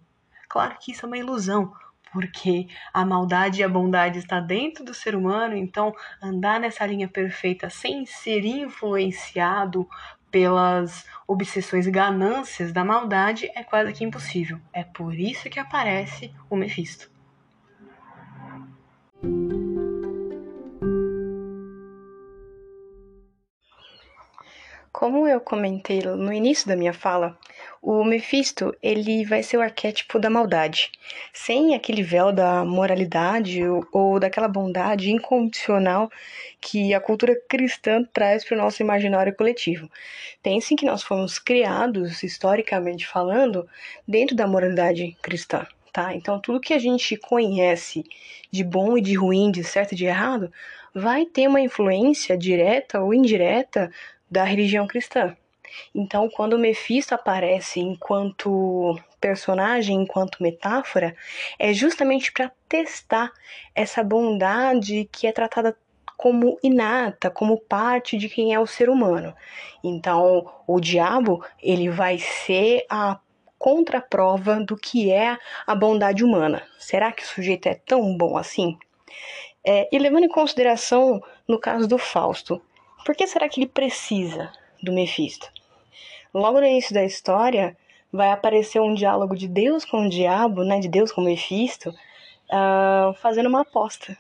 Claro 0.48 0.78
que 0.80 0.92
isso 0.92 1.06
é 1.06 1.08
uma 1.08 1.18
ilusão, 1.18 1.74
porque 2.16 2.70
a 2.94 3.06
maldade 3.06 3.60
e 3.60 3.64
a 3.64 3.68
bondade 3.68 4.20
está 4.20 4.40
dentro 4.40 4.86
do 4.86 4.94
ser 4.94 5.16
humano, 5.16 5.54
então 5.54 5.94
andar 6.24 6.62
nessa 6.62 6.86
linha 6.86 7.10
perfeita 7.10 7.70
sem 7.70 8.06
ser 8.06 8.46
influenciado 8.46 9.86
pelas 10.32 11.06
obsessões 11.28 11.86
e 11.86 11.92
ganâncias 11.92 12.72
da 12.72 12.86
maldade 12.86 13.52
é 13.54 13.66
quase 13.66 13.92
que 13.92 14.06
impossível. 14.06 14.58
É 14.72 14.82
por 14.82 15.14
isso 15.14 15.50
que 15.50 15.60
aparece 15.60 16.34
o 16.50 16.56
Mefisto. 16.56 17.15
Como 24.98 25.28
eu 25.28 25.42
comentei 25.42 26.00
no 26.00 26.32
início 26.32 26.70
da 26.70 26.76
minha 26.78 26.94
fala, 26.94 27.38
o 27.82 28.02
Mephisto 28.06 28.74
ele 28.82 29.26
vai 29.26 29.44
ser 29.44 29.58
o 29.58 29.62
arquétipo 29.62 30.18
da 30.18 30.30
maldade, 30.30 30.90
sem 31.34 31.76
aquele 31.76 32.02
véu 32.02 32.32
da 32.32 32.64
moralidade 32.64 33.62
ou, 33.68 33.86
ou 33.92 34.20
daquela 34.22 34.48
bondade 34.48 35.12
incondicional 35.12 36.10
que 36.62 36.94
a 36.94 37.02
cultura 37.02 37.36
cristã 37.50 38.06
traz 38.14 38.46
para 38.46 38.56
o 38.56 38.58
nosso 38.58 38.82
imaginário 38.82 39.36
coletivo. 39.36 39.92
Pensem 40.42 40.78
que 40.78 40.86
nós 40.86 41.04
fomos 41.04 41.40
criados, 41.40 42.24
historicamente 42.24 43.06
falando, 43.06 43.68
dentro 44.08 44.34
da 44.34 44.48
moralidade 44.48 45.12
cristã. 45.22 45.68
Tá? 45.92 46.16
Então, 46.16 46.40
tudo 46.40 46.60
que 46.62 46.74
a 46.74 46.80
gente 46.80 47.18
conhece 47.18 48.06
de 48.50 48.64
bom 48.64 48.98
e 48.98 49.02
de 49.02 49.14
ruim, 49.16 49.52
de 49.52 49.62
certo 49.62 49.92
e 49.92 49.96
de 49.96 50.06
errado, 50.06 50.50
vai 50.94 51.26
ter 51.26 51.50
uma 51.50 51.60
influência 51.60 52.38
direta 52.38 53.02
ou 53.02 53.14
indireta 53.14 53.92
da 54.36 54.44
religião 54.44 54.86
cristã. 54.86 55.36
Então, 55.94 56.30
quando 56.30 56.54
o 56.54 56.60
Mefisto 56.60 57.16
aparece 57.16 57.80
enquanto 57.80 59.00
personagem, 59.20 59.96
enquanto 60.02 60.44
metáfora, 60.44 61.16
é 61.58 61.74
justamente 61.74 62.34
para 62.34 62.52
testar 62.68 63.32
essa 63.74 64.04
bondade 64.04 65.10
que 65.10 65.26
é 65.26 65.32
tratada 65.32 65.76
como 66.18 66.60
inata, 66.62 67.30
como 67.30 67.58
parte 67.58 68.18
de 68.18 68.28
quem 68.28 68.54
é 68.54 68.60
o 68.60 68.68
ser 68.68 68.90
humano. 68.90 69.34
Então, 69.82 70.46
o 70.68 70.80
diabo, 70.82 71.44
ele 71.62 71.90
vai 71.90 72.20
ser 72.20 72.86
a 72.90 73.18
contraprova 73.58 74.60
do 74.60 74.76
que 74.76 75.12
é 75.12 75.38
a 75.66 75.76
bondade 75.76 76.24
humana. 76.26 76.62
Será 76.78 77.12
que 77.12 77.24
o 77.24 77.28
sujeito 77.28 77.68
é 77.68 77.76
tão 77.76 78.18
bom 78.18 78.38
assim? 78.38 78.78
É, 79.66 79.88
e 79.92 79.98
levando 79.98 80.26
em 80.26 80.30
consideração, 80.30 81.24
no 81.48 81.58
caso 81.58 81.88
do 81.88 81.98
Fausto, 81.98 82.62
por 83.06 83.16
que 83.16 83.28
será 83.28 83.48
que 83.48 83.62
ele 83.62 83.68
precisa 83.68 84.52
do 84.82 84.92
Mephisto? 84.92 85.48
Logo 86.34 86.60
no 86.60 86.66
início 86.66 86.94
da 86.94 87.06
história, 87.06 87.78
vai 88.12 88.32
aparecer 88.32 88.82
um 88.82 88.96
diálogo 88.96 89.36
de 89.36 89.48
Deus 89.48 89.86
com 89.86 90.06
o 90.06 90.10
diabo, 90.10 90.64
né, 90.64 90.80
de 90.80 90.90
Deus 90.90 91.12
com 91.12 91.22
o 91.22 91.24
Mephisto, 91.24 91.92
uh, 91.92 93.14
fazendo 93.22 93.48
uma 93.48 93.62
aposta 93.62 94.18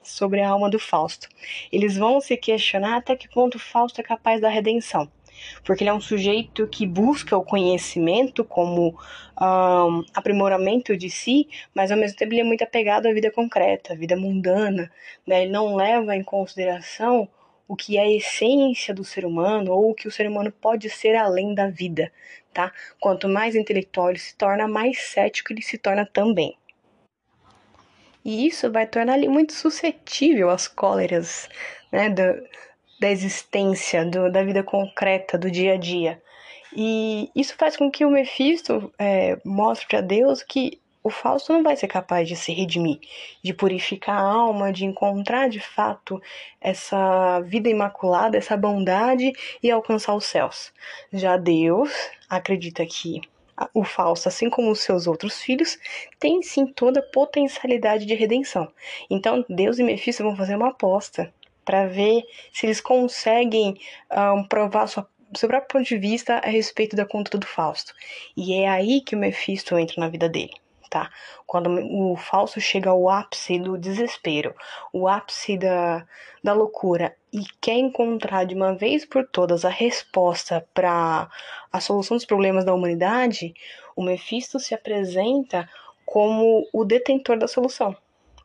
sobre 0.00 0.40
a 0.40 0.48
alma 0.48 0.70
do 0.70 0.78
Fausto. 0.78 1.28
Eles 1.72 1.96
vão 1.96 2.20
se 2.20 2.36
questionar 2.36 2.96
até 2.96 3.16
que 3.16 3.28
ponto 3.28 3.58
Fausto 3.58 4.00
é 4.00 4.04
capaz 4.04 4.40
da 4.40 4.48
redenção. 4.48 5.10
Porque 5.64 5.82
ele 5.82 5.90
é 5.90 5.94
um 5.94 6.00
sujeito 6.00 6.68
que 6.68 6.86
busca 6.86 7.36
o 7.36 7.44
conhecimento 7.44 8.44
como 8.44 8.94
um, 9.40 10.04
aprimoramento 10.14 10.96
de 10.96 11.10
si, 11.10 11.48
mas 11.74 11.90
ao 11.90 11.98
mesmo 11.98 12.16
tempo 12.16 12.32
ele 12.32 12.42
é 12.42 12.44
muito 12.44 12.62
apegado 12.62 13.06
à 13.06 13.12
vida 13.12 13.30
concreta, 13.30 13.94
à 13.94 13.96
vida 13.96 14.16
mundana. 14.16 14.90
Né? 15.26 15.42
Ele 15.42 15.52
não 15.52 15.74
leva 15.74 16.14
em 16.14 16.22
consideração 16.22 17.28
o 17.70 17.76
que 17.76 17.96
é 17.96 18.00
a 18.00 18.10
essência 18.10 18.92
do 18.92 19.04
ser 19.04 19.24
humano 19.24 19.70
ou 19.70 19.92
o 19.92 19.94
que 19.94 20.08
o 20.08 20.10
ser 20.10 20.26
humano 20.26 20.50
pode 20.50 20.90
ser 20.90 21.14
além 21.14 21.54
da 21.54 21.70
vida, 21.70 22.12
tá? 22.52 22.72
Quanto 22.98 23.28
mais 23.28 23.54
intelectual 23.54 24.10
ele 24.10 24.18
se 24.18 24.34
torna, 24.34 24.66
mais 24.66 24.98
cético 24.98 25.52
ele 25.52 25.62
se 25.62 25.78
torna 25.78 26.04
também. 26.04 26.58
E 28.24 28.44
isso 28.48 28.72
vai 28.72 28.88
tornar 28.88 29.18
ele 29.18 29.28
muito 29.28 29.52
suscetível 29.52 30.50
às 30.50 30.66
cóleras, 30.66 31.48
né, 31.92 32.10
da, 32.10 32.34
da 32.98 33.08
existência, 33.08 34.04
do, 34.04 34.32
da 34.32 34.42
vida 34.42 34.64
concreta, 34.64 35.38
do 35.38 35.48
dia 35.48 35.74
a 35.74 35.76
dia. 35.76 36.20
E 36.76 37.30
isso 37.36 37.54
faz 37.56 37.76
com 37.76 37.88
que 37.88 38.04
o 38.04 38.10
Mephisto 38.10 38.92
é, 38.98 39.38
mostre 39.44 39.86
para 39.86 40.00
Deus 40.00 40.42
que 40.42 40.80
o 41.02 41.08
Fausto 41.08 41.52
não 41.52 41.62
vai 41.62 41.76
ser 41.76 41.88
capaz 41.88 42.28
de 42.28 42.36
se 42.36 42.52
redimir, 42.52 43.00
de 43.42 43.54
purificar 43.54 44.16
a 44.16 44.22
alma, 44.22 44.72
de 44.72 44.84
encontrar 44.84 45.48
de 45.48 45.60
fato 45.60 46.20
essa 46.60 47.40
vida 47.40 47.70
imaculada, 47.70 48.36
essa 48.36 48.56
bondade 48.56 49.32
e 49.62 49.70
alcançar 49.70 50.14
os 50.14 50.26
céus. 50.26 50.72
Já 51.12 51.36
Deus 51.36 51.90
acredita 52.28 52.84
que 52.84 53.20
o 53.74 53.84
Fausto, 53.84 54.28
assim 54.28 54.48
como 54.48 54.70
os 54.70 54.80
seus 54.80 55.06
outros 55.06 55.40
filhos, 55.40 55.78
tem 56.18 56.42
sim 56.42 56.66
toda 56.66 57.00
a 57.00 57.02
potencialidade 57.02 58.06
de 58.06 58.14
redenção. 58.14 58.70
Então 59.08 59.44
Deus 59.48 59.78
e 59.78 59.82
Mephisto 59.82 60.22
vão 60.22 60.36
fazer 60.36 60.56
uma 60.56 60.68
aposta 60.68 61.32
para 61.64 61.86
ver 61.86 62.24
se 62.52 62.66
eles 62.66 62.80
conseguem 62.80 63.78
um, 64.34 64.44
provar 64.44 64.86
sua 64.86 65.08
seu 65.32 65.48
próprio 65.48 65.78
ponto 65.78 65.88
de 65.88 65.96
vista 65.96 66.38
a 66.38 66.48
respeito 66.48 66.96
da 66.96 67.06
conduta 67.06 67.38
do 67.38 67.46
Fausto. 67.46 67.94
E 68.36 68.52
é 68.54 68.68
aí 68.68 69.00
que 69.00 69.14
o 69.14 69.18
Mephisto 69.18 69.78
entra 69.78 70.00
na 70.00 70.08
vida 70.08 70.28
dele 70.28 70.54
tá? 70.90 71.08
Quando 71.46 71.70
o 71.70 72.16
falso 72.16 72.60
chega 72.60 72.90
ao 72.90 73.08
ápice 73.08 73.60
do 73.60 73.78
desespero, 73.78 74.54
o 74.92 75.06
ápice 75.06 75.56
da, 75.56 76.04
da 76.42 76.52
loucura 76.52 77.16
e 77.32 77.44
quer 77.60 77.78
encontrar 77.78 78.44
de 78.44 78.54
uma 78.54 78.74
vez 78.74 79.04
por 79.04 79.24
todas 79.26 79.64
a 79.64 79.68
resposta 79.70 80.66
para 80.74 81.30
a 81.72 81.80
solução 81.80 82.16
dos 82.16 82.26
problemas 82.26 82.64
da 82.64 82.74
humanidade, 82.74 83.54
o 83.94 84.02
Mephisto 84.02 84.58
se 84.58 84.74
apresenta 84.74 85.68
como 86.04 86.66
o 86.72 86.84
detentor 86.84 87.38
da 87.38 87.46
solução. 87.46 87.96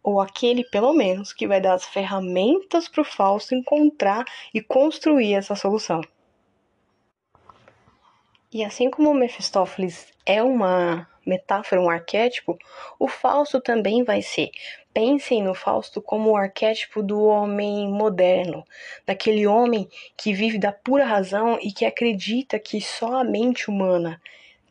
Ou 0.04 0.22
aquele, 0.22 0.64
pelo 0.66 0.94
menos, 0.94 1.34
que 1.34 1.48
vai 1.48 1.60
dar 1.60 1.74
as 1.74 1.86
ferramentas 1.86 2.88
para 2.88 3.02
o 3.02 3.06
falso 3.06 3.56
encontrar 3.56 4.24
e 4.54 4.62
construir 4.62 5.34
essa 5.34 5.56
solução. 5.56 6.02
E 8.55 8.63
assim 8.63 8.89
como 8.89 9.12
o 9.12 9.13
Mephistófeles 9.13 10.07
é 10.25 10.41
uma 10.41 11.05
metáfora, 11.25 11.81
um 11.81 11.89
arquétipo, 11.89 12.57
o 12.97 13.05
Fausto 13.05 13.59
também 13.59 14.01
vai 14.01 14.21
ser. 14.21 14.50
Pensem 14.93 15.43
no 15.43 15.53
Fausto 15.53 16.01
como 16.01 16.29
o 16.29 16.38
arquétipo 16.38 17.03
do 17.03 17.21
homem 17.21 17.89
moderno, 17.89 18.63
daquele 19.05 19.45
homem 19.45 19.89
que 20.15 20.31
vive 20.31 20.57
da 20.57 20.71
pura 20.71 21.03
razão 21.03 21.59
e 21.62 21.69
que 21.69 21.83
acredita 21.83 22.57
que 22.57 22.79
só 22.79 23.19
a 23.19 23.25
mente 23.25 23.69
humana, 23.69 24.21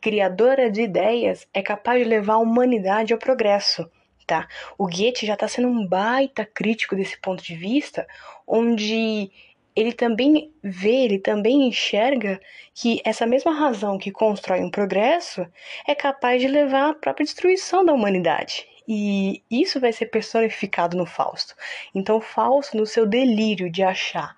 criadora 0.01 0.71
de 0.71 0.81
ideias, 0.81 1.47
é 1.53 1.61
capaz 1.61 2.01
de 2.01 2.09
levar 2.09 2.33
a 2.33 2.39
humanidade 2.39 3.13
ao 3.13 3.19
progresso. 3.19 3.87
Tá? 4.25 4.47
O 4.79 4.87
Goethe 4.87 5.27
já 5.27 5.35
está 5.35 5.47
sendo 5.47 5.67
um 5.67 5.85
baita 5.85 6.43
crítico 6.43 6.95
desse 6.95 7.21
ponto 7.21 7.43
de 7.43 7.55
vista, 7.55 8.07
onde 8.47 9.29
ele 9.75 9.91
também 9.91 10.53
vê, 10.63 11.03
ele 11.03 11.19
também 11.19 11.67
enxerga 11.67 12.39
que 12.73 13.01
essa 13.03 13.25
mesma 13.25 13.53
razão 13.53 13.97
que 13.97 14.11
constrói 14.11 14.61
um 14.61 14.71
progresso 14.71 15.45
é 15.87 15.93
capaz 15.93 16.41
de 16.41 16.47
levar 16.47 16.89
à 16.89 16.93
própria 16.93 17.25
destruição 17.25 17.83
da 17.83 17.93
humanidade. 17.93 18.65
E 18.87 19.43
isso 19.49 19.79
vai 19.79 19.91
ser 19.91 20.05
personificado 20.05 20.95
no 20.95 21.05
Fausto. 21.05 21.55
Então, 21.93 22.21
Fausto, 22.21 22.77
no 22.77 22.85
seu 22.85 23.05
delírio 23.05 23.69
de 23.69 23.83
achar 23.83 24.35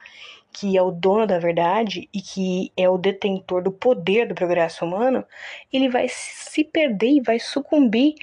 que 0.51 0.75
é 0.75 0.81
o 0.81 0.89
dono 0.89 1.27
da 1.27 1.37
verdade 1.37 2.09
e 2.11 2.19
que 2.19 2.71
é 2.75 2.89
o 2.89 2.97
detentor 2.97 3.61
do 3.61 3.71
poder 3.71 4.27
do 4.27 4.33
progresso 4.33 4.85
humano, 4.85 5.23
ele 5.71 5.87
vai 5.87 6.07
se 6.09 6.63
perder 6.63 7.17
e 7.17 7.21
vai 7.21 7.39
sucumbir 7.39 8.15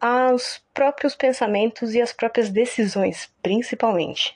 aos 0.00 0.62
próprios 0.72 1.14
pensamentos 1.14 1.94
e 1.94 2.00
às 2.00 2.12
próprias 2.12 2.48
decisões, 2.48 3.30
principalmente. 3.42 4.32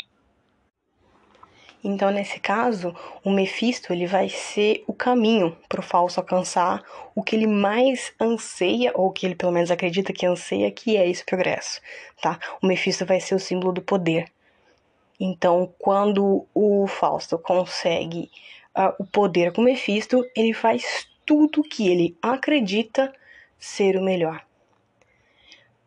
Então, 1.83 2.11
nesse 2.11 2.41
caso, 2.41 2.95
o 3.23 3.31
Mephisto 3.31 3.93
ele 3.93 4.07
vai 4.07 4.29
ser 4.29 4.83
o 4.87 4.93
caminho 4.93 5.57
para 5.69 5.81
o 5.81 5.83
falso 5.83 6.19
alcançar 6.19 6.83
o 7.15 7.23
que 7.23 7.37
ele 7.37 7.47
mais 7.47 8.13
anseia, 8.21 8.91
ou 8.95 9.13
que 9.13 9.25
ele 9.25 9.37
pelo 9.37 9.53
menos 9.53 9.71
acredita 9.71 10.13
que 10.13 10.27
anseia, 10.27 10.71
que 10.71 10.97
é 10.97 11.09
esse 11.09 11.25
progresso, 11.25 11.81
tá? 12.21 12.39
O 12.61 12.67
Mephisto 12.67 13.07
vai 13.07 13.21
ser 13.21 13.35
o 13.37 13.41
símbolo 13.41 13.73
do 13.73 13.83
poder. 13.83 14.31
Então, 15.21 15.73
quando 15.79 16.47
o 16.53 16.87
Fausto 16.87 17.39
consegue 17.39 18.31
uh, 18.77 18.95
o 18.99 19.05
poder 19.05 19.53
com 19.53 19.63
o 19.63 19.65
Mephisto, 19.65 20.25
ele 20.35 20.53
faz 20.53 21.09
tudo 21.25 21.63
que 21.63 21.89
ele 21.89 22.17
acredita 22.21 23.13
ser 23.59 23.97
o 23.97 24.03
melhor. 24.03 24.45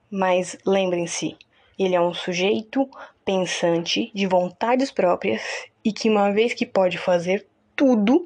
Mas 0.10 0.58
lembrem-se, 0.66 1.38
ele 1.78 1.96
é 1.96 2.02
um 2.02 2.14
sujeito 2.14 2.90
pensante, 3.24 4.12
de 4.14 4.28
vontades 4.28 4.92
próprias 4.92 5.71
e 5.84 5.92
que, 5.92 6.10
uma 6.10 6.32
vez 6.32 6.54
que 6.54 6.66
pode 6.66 6.98
fazer 6.98 7.48
tudo, 7.76 8.26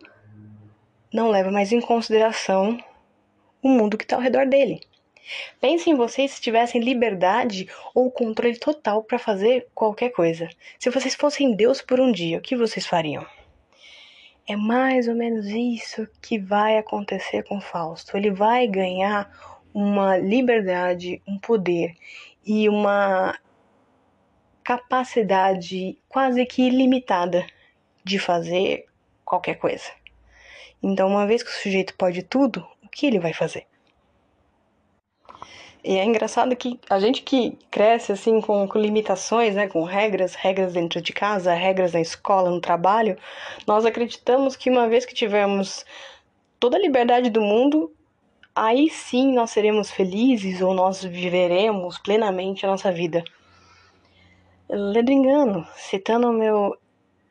não 1.14 1.30
leva 1.30 1.52
mais 1.52 1.72
em 1.72 1.80
consideração 1.80 2.78
o 3.62 3.70
mundo 3.70 3.98
que 3.98 4.04
está 4.04 4.16
ao 4.16 4.22
redor 4.22 4.46
dele. 4.46 4.82
Pense 5.60 5.90
em 5.90 5.96
vocês 5.96 6.32
se 6.32 6.42
tivessem 6.42 6.82
liberdade 6.82 7.68
ou 7.94 8.12
controle 8.12 8.58
total 8.60 9.04
para 9.04 9.18
fazer 9.18 9.68
qualquer 9.74 10.10
coisa. 10.10 10.48
Se 10.78 10.90
vocês 10.90 11.16
fossem 11.16 11.56
Deus 11.56 11.82
por 11.82 12.00
um 12.00 12.12
dia, 12.12 12.38
o 12.38 12.42
que 12.42 12.56
vocês 12.56 12.86
fariam? 12.86 13.26
É 14.48 14.56
mais 14.56 15.08
ou 15.08 15.16
menos 15.16 15.48
isso 15.48 16.08
que 16.22 16.38
vai 16.38 16.78
acontecer 16.78 17.44
com 17.44 17.60
Fausto. 17.60 18.16
Ele 18.16 18.30
vai 18.30 18.68
ganhar 18.68 19.32
uma 19.74 20.18
liberdade, 20.18 21.20
um 21.28 21.40
poder 21.40 21.96
e 22.46 22.70
uma 22.70 23.36
capacidade 24.66 25.96
quase 26.10 26.44
que 26.44 26.64
ilimitada 26.64 27.46
de 28.04 28.18
fazer 28.18 28.86
qualquer 29.24 29.56
coisa. 29.60 29.92
Então, 30.82 31.08
uma 31.08 31.28
vez 31.28 31.44
que 31.44 31.52
o 31.52 31.54
sujeito 31.54 31.94
pode 31.96 32.24
tudo, 32.24 32.68
o 32.84 32.90
que 32.90 33.06
ele 33.06 33.20
vai 33.20 33.32
fazer? 33.32 33.68
E 35.84 35.98
é 36.00 36.04
engraçado 36.04 36.56
que 36.56 36.80
a 36.90 37.00
gente 37.00 37.22
que 37.22 37.56
cresce 37.70 38.12
assim 38.12 38.42
com, 38.42 38.68
com, 38.68 38.80
limitações, 38.80 39.54
né, 39.54 39.68
com 39.68 39.84
regras, 39.84 40.34
regras 40.34 40.74
dentro 40.74 41.00
de 41.00 41.14
casa, 41.14 41.54
regras 41.54 41.94
na 41.94 42.02
escola, 42.02 42.50
no 42.50 42.60
trabalho, 42.60 43.16
nós 43.68 43.86
acreditamos 43.86 44.56
que 44.56 44.72
uma 44.72 44.90
vez 44.90 45.06
que 45.06 45.14
tivermos 45.14 45.86
toda 46.60 46.76
a 46.76 46.82
liberdade 46.82 47.30
do 47.30 47.42
mundo, 47.42 47.94
aí 48.56 48.90
sim 48.90 49.32
nós 49.32 49.52
seremos 49.52 49.92
felizes 49.92 50.60
ou 50.60 50.74
nós 50.74 51.04
viveremos 51.04 52.00
plenamente 52.00 52.66
a 52.66 52.70
nossa 52.70 52.92
vida. 52.92 53.24
Ledringano, 54.70 55.68
citando 55.76 56.30
o 56.30 56.34
meu 56.34 56.76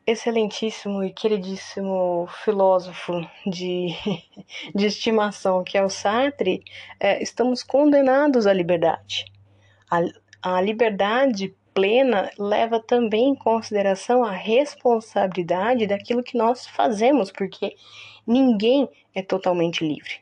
excelentíssimo 0.07 1.03
e 1.03 1.11
queridíssimo 1.11 2.27
filósofo 2.43 3.13
de, 3.45 3.89
de 4.73 4.85
estimação, 4.85 5.63
que 5.63 5.77
é 5.77 5.83
o 5.83 5.89
Sartre, 5.89 6.63
é, 6.99 7.21
estamos 7.21 7.63
condenados 7.63 8.47
à 8.47 8.53
liberdade. 8.53 9.25
A, 9.89 10.01
a 10.41 10.61
liberdade 10.61 11.55
plena 11.73 12.29
leva 12.39 12.79
também 12.79 13.29
em 13.29 13.35
consideração 13.35 14.23
a 14.23 14.31
responsabilidade 14.31 15.87
daquilo 15.87 16.23
que 16.23 16.37
nós 16.37 16.65
fazemos, 16.65 17.31
porque 17.31 17.75
ninguém 18.25 18.87
é 19.13 19.21
totalmente 19.21 19.85
livre. 19.85 20.21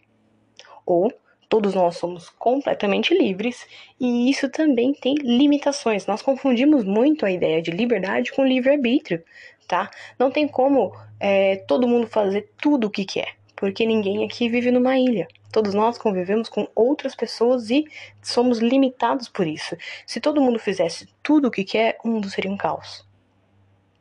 Ou 0.86 1.12
todos 1.54 1.76
nós 1.76 1.98
somos 1.98 2.30
completamente 2.30 3.14
livres 3.14 3.68
e 4.00 4.28
isso 4.28 4.50
também 4.50 4.92
tem 4.92 5.14
limitações. 5.14 6.08
Nós 6.08 6.20
confundimos 6.20 6.84
muito 6.84 7.28
a 7.28 7.32
ideia 7.32 7.62
de 7.62 7.70
liberdade 7.70 8.32
com 8.32 8.44
livre-arbítrio 8.44 9.24
tá? 9.68 9.90
Não 10.20 10.32
tem 10.32 10.48
como 10.48 10.96
é, 11.20 11.58
todo 11.68 11.88
mundo 11.88 12.08
fazer 12.08 12.50
tudo 12.62 12.88
o 12.88 12.90
que 12.90 13.06
quer, 13.06 13.36
porque 13.56 13.86
ninguém 13.86 14.26
aqui 14.26 14.50
vive 14.50 14.72
numa 14.72 14.98
ilha. 14.98 15.28
Todos 15.52 15.74
nós 15.74 15.98
convivemos 15.98 16.50
com 16.50 16.68
outras 16.76 17.16
pessoas 17.16 17.70
e 17.70 17.86
somos 18.22 18.60
limitados 18.60 19.30
por 19.30 19.46
isso. 19.46 19.78
Se 20.06 20.20
todo 20.20 20.42
mundo 20.42 20.58
fizesse 20.58 21.08
tudo 21.22 21.48
o 21.48 21.52
que 21.52 21.64
quer, 21.64 21.98
o 22.04 22.08
mundo 22.08 22.30
seria 22.30 22.52
um 22.52 22.58
caos. 22.58 23.06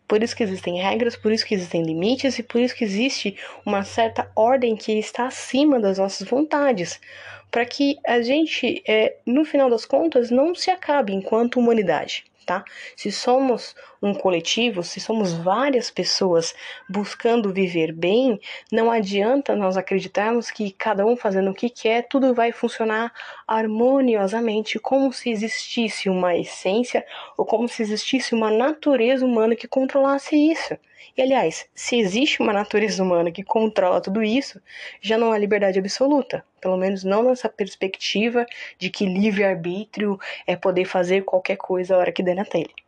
Por 0.08 0.22
isso 0.22 0.36
que 0.36 0.42
existem 0.42 0.78
regras, 0.78 1.16
por 1.16 1.32
isso 1.32 1.46
que 1.46 1.54
existem 1.54 1.82
limites 1.82 2.38
e 2.38 2.42
por 2.42 2.60
isso 2.60 2.74
que 2.74 2.84
existe 2.84 3.36
uma 3.64 3.82
certa 3.82 4.30
ordem 4.36 4.76
que 4.76 4.92
está 4.98 5.26
acima 5.26 5.80
das 5.80 5.96
nossas 5.96 6.28
vontades, 6.28 7.00
para 7.52 7.64
que 7.64 7.96
a 8.04 8.20
gente, 8.20 8.82
é, 8.88 9.18
no 9.24 9.44
final 9.44 9.70
das 9.70 9.84
contas, 9.84 10.30
não 10.30 10.54
se 10.54 10.70
acabe 10.70 11.12
enquanto 11.12 11.60
humanidade 11.60 12.24
tá? 12.44 12.64
Se 12.96 13.10
somos 13.10 13.74
um 14.02 14.12
coletivo, 14.12 14.82
se 14.82 14.98
somos 14.98 15.32
várias 15.32 15.90
pessoas 15.90 16.54
buscando 16.88 17.52
viver 17.52 17.92
bem, 17.92 18.40
não 18.70 18.90
adianta 18.90 19.54
nós 19.54 19.76
acreditarmos 19.76 20.50
que 20.50 20.72
cada 20.72 21.06
um 21.06 21.16
fazendo 21.16 21.50
o 21.50 21.54
que 21.54 21.70
quer, 21.70 22.08
tudo 22.08 22.34
vai 22.34 22.50
funcionar 22.50 23.12
harmoniosamente, 23.46 24.78
como 24.80 25.12
se 25.12 25.30
existisse 25.30 26.10
uma 26.10 26.36
essência 26.36 27.06
ou 27.38 27.46
como 27.46 27.68
se 27.68 27.82
existisse 27.82 28.34
uma 28.34 28.50
natureza 28.50 29.24
humana 29.24 29.54
que 29.54 29.68
controlasse 29.68 30.34
isso. 30.36 30.76
E 31.16 31.20
aliás, 31.20 31.68
se 31.74 31.96
existe 31.96 32.40
uma 32.40 32.52
natureza 32.52 33.02
humana 33.02 33.30
que 33.30 33.44
controla 33.44 34.00
tudo 34.00 34.22
isso, 34.22 34.60
já 35.00 35.18
não 35.18 35.30
há 35.30 35.38
liberdade 35.38 35.78
absoluta. 35.78 36.44
Pelo 36.60 36.76
menos 36.76 37.04
não 37.04 37.24
nessa 37.24 37.48
perspectiva 37.48 38.46
de 38.78 38.88
que 38.88 39.04
livre-arbítrio 39.04 40.18
é 40.46 40.56
poder 40.56 40.86
fazer 40.86 41.22
qualquer 41.22 41.56
coisa 41.56 41.94
a 41.94 41.98
hora 41.98 42.12
que 42.12 42.22
der 42.22 42.34
na 42.34 42.44
telha. 42.44 42.81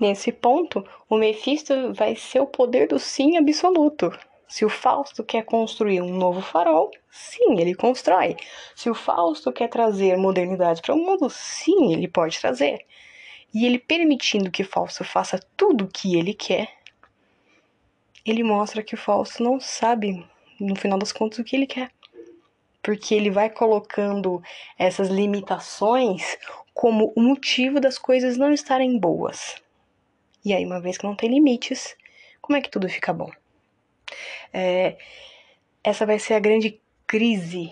Nesse 0.00 0.32
ponto, 0.32 0.84
o 1.08 1.16
Mephisto 1.16 1.92
vai 1.94 2.16
ser 2.16 2.40
o 2.40 2.46
poder 2.46 2.88
do 2.88 2.98
sim 2.98 3.36
absoluto. 3.36 4.12
Se 4.48 4.64
o 4.64 4.68
Fausto 4.68 5.24
quer 5.24 5.44
construir 5.44 6.00
um 6.00 6.16
novo 6.16 6.40
farol, 6.40 6.90
sim, 7.10 7.58
ele 7.58 7.74
constrói. 7.74 8.36
Se 8.74 8.90
o 8.90 8.94
Fausto 8.94 9.52
quer 9.52 9.68
trazer 9.68 10.16
modernidade 10.16 10.82
para 10.82 10.94
o 10.94 10.98
mundo, 10.98 11.28
sim, 11.30 11.92
ele 11.92 12.08
pode 12.08 12.38
trazer. 12.40 12.84
E 13.52 13.64
ele 13.64 13.78
permitindo 13.78 14.50
que 14.50 14.64
Fausto 14.64 15.04
faça 15.04 15.40
tudo 15.56 15.84
o 15.84 15.88
que 15.88 16.16
ele 16.16 16.34
quer, 16.34 16.68
ele 18.24 18.42
mostra 18.42 18.82
que 18.82 18.94
o 18.94 18.98
Fausto 18.98 19.42
não 19.42 19.60
sabe, 19.60 20.26
no 20.58 20.74
final 20.74 20.98
das 20.98 21.12
contas, 21.12 21.38
o 21.38 21.44
que 21.44 21.54
ele 21.54 21.66
quer. 21.66 21.90
Porque 22.82 23.14
ele 23.14 23.30
vai 23.30 23.48
colocando 23.48 24.42
essas 24.78 25.08
limitações 25.08 26.38
como 26.72 27.12
o 27.14 27.20
motivo 27.20 27.80
das 27.80 27.98
coisas 27.98 28.36
não 28.36 28.52
estarem 28.52 28.98
boas. 28.98 29.62
E 30.44 30.52
aí, 30.52 30.64
uma 30.64 30.80
vez 30.80 30.98
que 30.98 31.04
não 31.04 31.16
tem 31.16 31.30
limites, 31.30 31.96
como 32.40 32.56
é 32.56 32.60
que 32.60 32.70
tudo 32.70 32.88
fica 32.88 33.12
bom? 33.12 33.30
É, 34.52 34.96
essa 35.82 36.04
vai 36.04 36.18
ser 36.18 36.34
a 36.34 36.40
grande 36.40 36.80
crise 37.06 37.70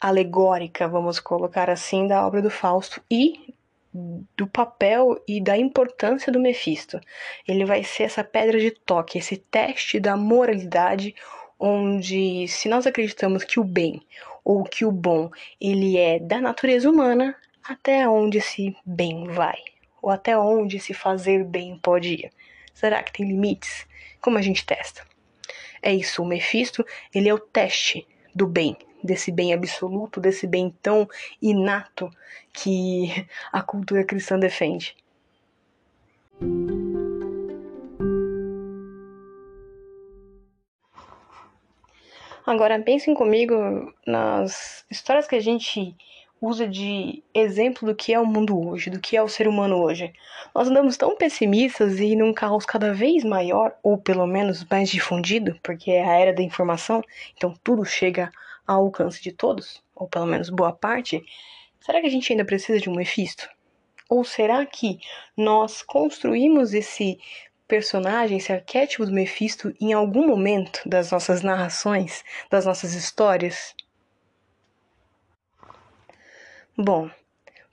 alegórica, 0.00 0.88
vamos 0.88 1.20
colocar 1.20 1.70
assim, 1.70 2.06
da 2.06 2.26
obra 2.26 2.42
do 2.42 2.50
Fausto 2.50 3.02
e 3.10 3.54
do 3.92 4.46
papel 4.46 5.22
e 5.28 5.40
da 5.40 5.56
importância 5.56 6.32
do 6.32 6.40
Mephisto. 6.40 6.98
Ele 7.46 7.64
vai 7.64 7.84
ser 7.84 8.04
essa 8.04 8.24
pedra 8.24 8.58
de 8.58 8.70
toque, 8.70 9.18
esse 9.18 9.36
teste 9.36 10.00
da 10.00 10.16
moralidade, 10.16 11.14
onde 11.58 12.48
se 12.48 12.68
nós 12.68 12.86
acreditamos 12.86 13.44
que 13.44 13.60
o 13.60 13.64
bem 13.64 14.02
ou 14.44 14.64
que 14.64 14.84
o 14.84 14.90
bom 14.90 15.30
ele 15.60 15.96
é 15.96 16.18
da 16.18 16.40
natureza 16.40 16.90
humana, 16.90 17.36
até 17.62 18.08
onde 18.08 18.38
esse 18.38 18.74
bem 18.84 19.28
vai, 19.28 19.58
ou 20.02 20.10
até 20.10 20.36
onde 20.36 20.80
se 20.80 20.92
fazer 20.92 21.44
bem 21.44 21.78
pode 21.78 22.14
ir. 22.14 22.32
Será 22.74 23.02
que 23.02 23.12
tem 23.12 23.26
limites? 23.26 23.86
Como 24.20 24.36
a 24.36 24.42
gente 24.42 24.66
testa? 24.66 25.06
É 25.80 25.94
isso, 25.94 26.22
o 26.22 26.26
Mephisto, 26.26 26.84
ele 27.14 27.28
é 27.28 27.34
o 27.34 27.38
teste 27.38 28.06
do 28.34 28.46
bem, 28.46 28.76
desse 29.02 29.30
bem 29.30 29.52
absoluto, 29.54 30.20
desse 30.20 30.46
bem 30.46 30.74
tão 30.82 31.08
inato 31.40 32.10
que 32.52 33.26
a 33.52 33.62
cultura 33.62 34.04
cristã 34.04 34.38
defende. 34.38 34.96
Agora 42.44 42.80
pensem 42.82 43.14
comigo 43.14 43.54
nas 44.04 44.84
histórias 44.90 45.28
que 45.28 45.36
a 45.36 45.40
gente 45.40 45.96
usa 46.42 46.66
de 46.66 47.22
exemplo 47.32 47.86
do 47.86 47.94
que 47.94 48.12
é 48.12 48.18
o 48.18 48.26
mundo 48.26 48.60
hoje, 48.60 48.90
do 48.90 48.98
que 48.98 49.16
é 49.16 49.22
o 49.22 49.28
ser 49.28 49.46
humano 49.46 49.80
hoje. 49.80 50.12
Nós 50.52 50.68
andamos 50.68 50.96
tão 50.96 51.16
pessimistas 51.16 52.00
e 52.00 52.16
num 52.16 52.34
caos 52.34 52.66
cada 52.66 52.92
vez 52.92 53.22
maior, 53.22 53.76
ou 53.80 53.96
pelo 53.96 54.26
menos 54.26 54.64
mais 54.68 54.90
difundido, 54.90 55.56
porque 55.62 55.92
é 55.92 56.04
a 56.04 56.18
era 56.18 56.32
da 56.34 56.42
informação, 56.42 57.00
então 57.36 57.54
tudo 57.62 57.84
chega 57.84 58.32
ao 58.66 58.82
alcance 58.82 59.22
de 59.22 59.30
todos, 59.30 59.80
ou 59.94 60.08
pelo 60.08 60.26
menos 60.26 60.50
boa 60.50 60.72
parte, 60.72 61.24
será 61.80 62.00
que 62.00 62.08
a 62.08 62.10
gente 62.10 62.32
ainda 62.32 62.44
precisa 62.44 62.80
de 62.80 62.90
um 62.90 62.96
Mephisto? 62.96 63.48
Ou 64.08 64.24
será 64.24 64.66
que 64.66 64.98
nós 65.36 65.80
construímos 65.80 66.74
esse 66.74 67.20
personagem, 67.68 68.38
esse 68.38 68.52
arquétipo 68.52 69.06
do 69.06 69.12
Mephisto 69.12 69.72
em 69.80 69.92
algum 69.92 70.26
momento 70.26 70.82
das 70.84 71.12
nossas 71.12 71.40
narrações, 71.40 72.24
das 72.50 72.66
nossas 72.66 72.94
histórias? 72.94 73.74
Bom, 76.76 77.10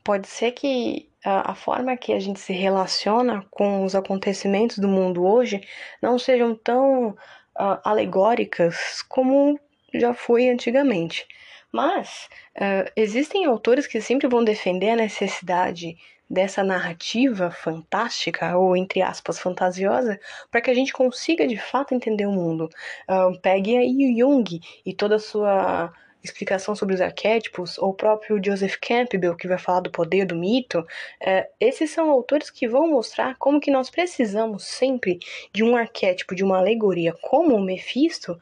pode 0.03 0.27
ser 0.27 0.51
que 0.51 1.09
a, 1.23 1.51
a 1.51 1.55
forma 1.55 1.95
que 1.97 2.13
a 2.13 2.19
gente 2.19 2.39
se 2.39 2.53
relaciona 2.53 3.45
com 3.49 3.83
os 3.83 3.95
acontecimentos 3.95 4.77
do 4.77 4.87
mundo 4.87 5.25
hoje 5.25 5.61
não 6.01 6.19
sejam 6.19 6.55
tão 6.55 7.09
uh, 7.09 7.79
alegóricas 7.83 9.01
como 9.07 9.59
já 9.93 10.13
foi 10.13 10.49
antigamente. 10.49 11.27
Mas 11.71 12.29
uh, 12.55 12.91
existem 12.95 13.45
autores 13.45 13.87
que 13.87 14.01
sempre 14.01 14.27
vão 14.27 14.43
defender 14.43 14.91
a 14.91 14.95
necessidade 14.95 15.95
dessa 16.29 16.63
narrativa 16.63 17.49
fantástica, 17.49 18.55
ou 18.55 18.77
entre 18.77 19.01
aspas, 19.01 19.39
fantasiosa, 19.39 20.19
para 20.51 20.61
que 20.61 20.69
a 20.69 20.73
gente 20.73 20.93
consiga 20.93 21.47
de 21.47 21.57
fato 21.57 21.95
entender 21.95 22.27
o 22.27 22.31
mundo. 22.31 22.69
Uh, 23.09 23.39
pegue 23.41 23.77
aí 23.77 24.13
o 24.13 24.17
Jung 24.17 24.59
e 24.85 24.93
toda 24.93 25.15
a 25.15 25.19
sua 25.19 25.91
explicação 26.23 26.75
sobre 26.75 26.95
os 26.95 27.01
arquétipos, 27.01 27.77
ou 27.77 27.89
o 27.89 27.93
próprio 27.93 28.41
Joseph 28.43 28.75
Campbell, 28.81 29.35
que 29.35 29.47
vai 29.47 29.57
falar 29.57 29.79
do 29.79 29.91
poder 29.91 30.25
do 30.25 30.35
mito, 30.35 30.85
é, 31.19 31.49
esses 31.59 31.91
são 31.91 32.09
autores 32.09 32.49
que 32.49 32.67
vão 32.67 32.89
mostrar 32.89 33.35
como 33.37 33.59
que 33.59 33.71
nós 33.71 33.89
precisamos 33.89 34.63
sempre 34.63 35.19
de 35.53 35.63
um 35.63 35.75
arquétipo, 35.75 36.35
de 36.35 36.43
uma 36.43 36.57
alegoria 36.57 37.13
como 37.21 37.55
o 37.55 37.61
Mephisto, 37.61 38.39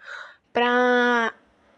para 0.52 1.34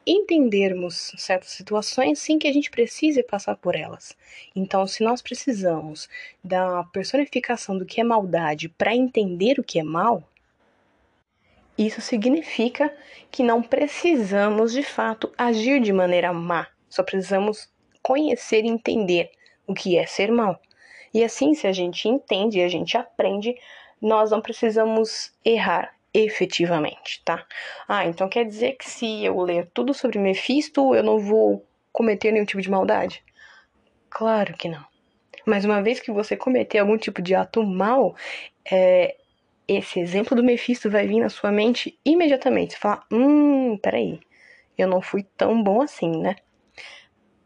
entendermos 0.07 1.13
certas 1.17 1.51
situações 1.51 2.19
sem 2.19 2.39
que 2.39 2.47
a 2.47 2.53
gente 2.53 2.71
precise 2.71 3.21
passar 3.21 3.55
por 3.57 3.75
elas. 3.75 4.17
Então, 4.55 4.87
se 4.87 5.03
nós 5.03 5.21
precisamos 5.21 6.09
da 6.43 6.83
personificação 6.85 7.77
do 7.77 7.85
que 7.85 8.01
é 8.01 8.03
maldade 8.03 8.69
para 8.69 8.95
entender 8.95 9.59
o 9.59 9.63
que 9.63 9.79
é 9.79 9.83
mal, 9.83 10.23
isso 11.87 12.01
significa 12.01 12.93
que 13.31 13.43
não 13.43 13.61
precisamos 13.61 14.73
de 14.73 14.83
fato 14.83 15.31
agir 15.37 15.79
de 15.79 15.93
maneira 15.93 16.33
má, 16.33 16.67
só 16.89 17.03
precisamos 17.03 17.69
conhecer 18.01 18.65
e 18.65 18.69
entender 18.69 19.31
o 19.67 19.73
que 19.73 19.97
é 19.97 20.05
ser 20.05 20.31
mal. 20.31 20.59
E 21.13 21.23
assim, 21.23 21.53
se 21.53 21.67
a 21.67 21.71
gente 21.71 22.07
entende 22.07 22.59
e 22.59 22.63
a 22.63 22.67
gente 22.67 22.97
aprende, 22.97 23.55
nós 24.01 24.31
não 24.31 24.41
precisamos 24.41 25.33
errar 25.43 25.93
efetivamente, 26.13 27.21
tá? 27.23 27.45
Ah, 27.87 28.05
então 28.05 28.27
quer 28.27 28.45
dizer 28.45 28.73
que 28.73 28.89
se 28.89 29.23
eu 29.23 29.39
ler 29.41 29.69
tudo 29.73 29.93
sobre 29.93 30.17
Mephisto, 30.17 30.95
eu 30.95 31.03
não 31.03 31.19
vou 31.19 31.65
cometer 31.91 32.31
nenhum 32.31 32.45
tipo 32.45 32.61
de 32.61 32.69
maldade? 32.69 33.23
Claro 34.09 34.53
que 34.55 34.67
não. 34.67 34.83
Mas 35.45 35.65
uma 35.65 35.81
vez 35.81 35.99
que 35.99 36.11
você 36.11 36.35
cometer 36.35 36.79
algum 36.79 36.97
tipo 36.97 37.21
de 37.21 37.35
ato 37.35 37.63
mal, 37.63 38.15
é, 38.69 39.15
esse 39.69 39.99
exemplo 39.99 40.35
do 40.35 40.43
Mephisto 40.43 40.89
vai 40.89 41.05
vir 41.05 41.19
na 41.19 41.29
sua 41.29 41.51
mente 41.51 41.97
imediatamente. 42.03 42.73
Você 42.73 42.79
fala, 42.79 43.03
hum, 43.11 43.77
peraí, 43.77 44.19
eu 44.75 44.87
não 44.87 44.99
fui 44.99 45.23
tão 45.37 45.61
bom 45.61 45.83
assim, 45.83 46.09
né? 46.09 46.35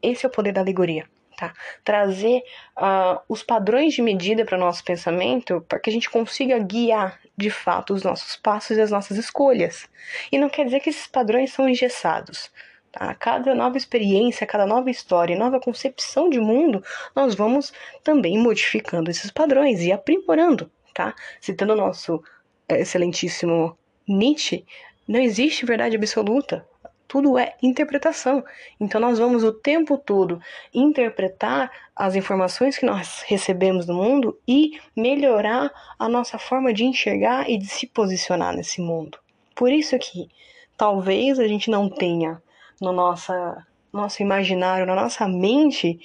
Esse 0.02 0.26
é 0.26 0.30
o 0.30 0.32
poder 0.32 0.54
da 0.54 0.62
alegoria, 0.62 1.06
tá? 1.38 1.54
Trazer 1.84 2.42
uh, 2.78 3.20
os 3.28 3.44
padrões 3.44 3.94
de 3.94 4.02
medida 4.02 4.46
para 4.46 4.58
o 4.58 4.60
nosso 4.60 4.86
pensamento 4.86 5.66
para 5.68 5.80
que 5.80 5.90
a 5.90 5.94
gente 5.94 6.10
consiga 6.10 6.58
guiar 6.60 7.20
de 7.36 7.50
fato 7.50 7.94
os 7.94 8.04
nossos 8.04 8.38
passos 8.38 8.78
e 8.78 8.82
as 8.82 8.92
nossas 8.92 9.18
escolhas. 9.18 9.90
E 10.32 10.38
não 10.38 10.50
quer 10.50 10.64
dizer 10.64 10.80
que 10.80 10.90
esses 10.90 11.08
padrões 11.08 11.52
são 11.52 11.68
engessados. 11.68 12.50
Tá? 12.90 13.14
Cada 13.16 13.54
nova 13.54 13.76
experiência, 13.76 14.48
cada 14.48 14.66
nova 14.66 14.90
história, 14.90 15.38
nova 15.38 15.60
concepção 15.60 16.30
de 16.30 16.40
mundo, 16.40 16.82
nós 17.14 17.36
vamos 17.36 17.74
também 18.02 18.38
modificando 18.38 19.12
esses 19.12 19.30
padrões 19.30 19.82
e 19.82 19.92
aprimorando 19.92 20.72
tá? 20.94 21.16
Citando 21.42 21.74
o 21.74 21.78
nosso 21.78 22.24
é, 22.68 22.82
excelentíssimo 22.82 23.78
Nietzsche, 24.08 24.66
não 25.08 25.20
existe 25.20 25.66
verdade 25.66 25.96
absoluta. 25.96 26.66
Tudo 27.08 27.38
é 27.38 27.56
interpretação. 27.62 28.44
Então 28.80 29.00
nós 29.00 29.20
vamos 29.20 29.44
o 29.44 29.52
tempo 29.52 29.98
todo 29.98 30.42
interpretar 30.74 31.72
as 31.96 32.16
informações 32.16 32.78
que 32.78 32.86
nós 32.86 33.24
recebemos 33.28 33.86
do 33.86 33.94
mundo 33.94 34.40
e 34.48 34.80
melhorar 34.96 35.72
a 36.00 36.10
nossa 36.10 36.40
forma 36.40 36.74
de 36.74 36.86
enxergar 36.86 37.50
e 37.50 37.58
de 37.58 37.68
se 37.68 37.86
posicionar 37.86 38.56
nesse 38.56 38.82
mundo. 38.82 39.20
Por 39.56 39.72
isso 39.72 39.98
que 40.00 40.28
talvez 40.76 41.40
a 41.40 41.48
gente 41.48 41.70
não 41.70 41.88
tenha 41.88 42.42
no 42.82 42.92
nossa, 42.92 43.66
nosso 43.92 44.22
imaginário, 44.22 44.86
na 44.86 44.96
nossa 44.96 45.28
mente, 45.28 46.00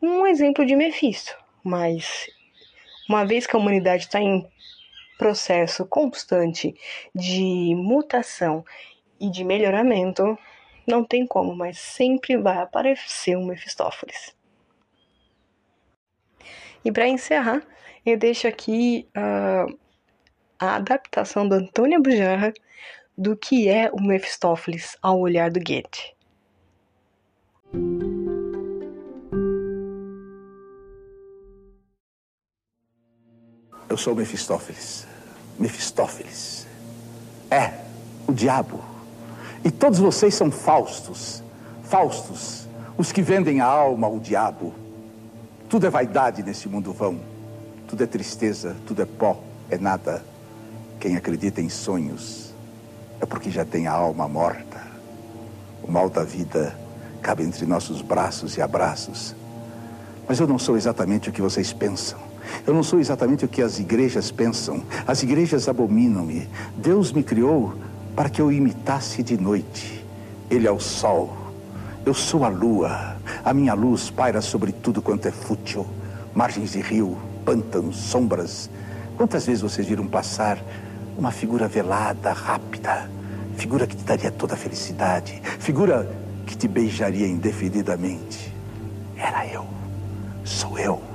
um 0.00 0.26
exemplo 0.26 0.64
de 0.64 0.74
Mephisto, 0.74 1.36
mas 1.62 2.26
uma 3.12 3.26
vez 3.26 3.46
que 3.46 3.54
a 3.54 3.58
humanidade 3.58 4.04
está 4.04 4.20
em 4.20 4.48
processo 5.18 5.84
constante 5.84 6.74
de 7.14 7.74
mutação 7.76 8.64
e 9.20 9.30
de 9.30 9.44
melhoramento, 9.44 10.36
não 10.86 11.04
tem 11.04 11.26
como, 11.26 11.54
mas 11.54 11.78
sempre 11.78 12.38
vai 12.38 12.56
aparecer 12.56 13.36
um 13.36 13.44
Mefistófeles. 13.44 14.34
E 16.82 16.90
para 16.90 17.06
encerrar, 17.06 17.62
eu 18.04 18.16
deixo 18.16 18.48
aqui 18.48 19.06
uh, 19.16 19.78
a 20.58 20.76
adaptação 20.76 21.46
do 21.46 21.54
Antônio 21.54 22.02
Bujanra 22.02 22.52
do 23.16 23.36
que 23.36 23.68
é 23.68 23.90
o 23.92 24.00
Mefistófeles 24.00 24.96
ao 25.02 25.20
olhar 25.20 25.50
do 25.50 25.60
Goethe. 25.60 26.16
Eu 33.92 33.96
sou 33.98 34.14
Mefistófeles. 34.14 35.06
Mefistófeles. 35.58 36.66
É, 37.50 37.74
o 38.26 38.32
diabo. 38.32 38.80
E 39.62 39.70
todos 39.70 39.98
vocês 39.98 40.34
são 40.34 40.50
Faustos. 40.50 41.42
Faustos, 41.82 42.66
os 42.96 43.12
que 43.12 43.20
vendem 43.20 43.60
a 43.60 43.66
alma 43.66 44.06
ao 44.06 44.18
diabo. 44.18 44.72
Tudo 45.68 45.86
é 45.86 45.90
vaidade 45.90 46.42
nesse 46.42 46.70
mundo 46.70 46.90
vão. 46.90 47.20
Tudo 47.86 48.02
é 48.02 48.06
tristeza, 48.06 48.74
tudo 48.86 49.02
é 49.02 49.04
pó, 49.04 49.38
é 49.68 49.76
nada. 49.76 50.24
Quem 50.98 51.14
acredita 51.14 51.60
em 51.60 51.68
sonhos 51.68 52.54
é 53.20 53.26
porque 53.26 53.50
já 53.50 53.66
tem 53.66 53.88
a 53.88 53.92
alma 53.92 54.26
morta. 54.26 54.80
O 55.82 55.92
mal 55.92 56.08
da 56.08 56.24
vida 56.24 56.74
cabe 57.20 57.42
entre 57.42 57.66
nossos 57.66 58.00
braços 58.00 58.56
e 58.56 58.62
abraços. 58.62 59.36
Mas 60.26 60.40
eu 60.40 60.46
não 60.46 60.58
sou 60.58 60.78
exatamente 60.78 61.28
o 61.28 61.32
que 61.32 61.42
vocês 61.42 61.74
pensam. 61.74 62.31
Eu 62.66 62.74
não 62.74 62.82
sou 62.82 62.98
exatamente 63.00 63.44
o 63.44 63.48
que 63.48 63.62
as 63.62 63.78
igrejas 63.78 64.30
pensam. 64.30 64.82
As 65.06 65.22
igrejas 65.22 65.68
abominam-me. 65.68 66.48
Deus 66.76 67.12
me 67.12 67.22
criou 67.22 67.74
para 68.14 68.28
que 68.28 68.40
eu 68.40 68.52
imitasse 68.52 69.22
de 69.22 69.36
noite. 69.36 70.04
Ele 70.50 70.66
é 70.66 70.70
o 70.70 70.80
sol. 70.80 71.36
Eu 72.04 72.14
sou 72.14 72.44
a 72.44 72.48
lua. 72.48 73.16
A 73.44 73.54
minha 73.54 73.74
luz 73.74 74.10
paira 74.10 74.40
sobre 74.40 74.72
tudo 74.72 75.00
quanto 75.00 75.26
é 75.26 75.30
fútil. 75.30 75.86
Margens 76.34 76.72
de 76.72 76.80
rio, 76.80 77.16
pântanos, 77.44 77.96
sombras. 77.96 78.68
Quantas 79.16 79.46
vezes 79.46 79.62
vocês 79.62 79.86
viram 79.86 80.06
passar 80.06 80.58
uma 81.16 81.30
figura 81.30 81.68
velada, 81.68 82.32
rápida? 82.32 83.08
Figura 83.56 83.86
que 83.86 83.96
te 83.96 84.04
daria 84.04 84.30
toda 84.30 84.54
a 84.54 84.56
felicidade. 84.56 85.40
Figura 85.58 86.10
que 86.46 86.56
te 86.56 86.66
beijaria 86.66 87.26
indefinidamente. 87.26 88.52
Era 89.16 89.46
eu. 89.46 89.66
Sou 90.44 90.78
eu. 90.78 91.11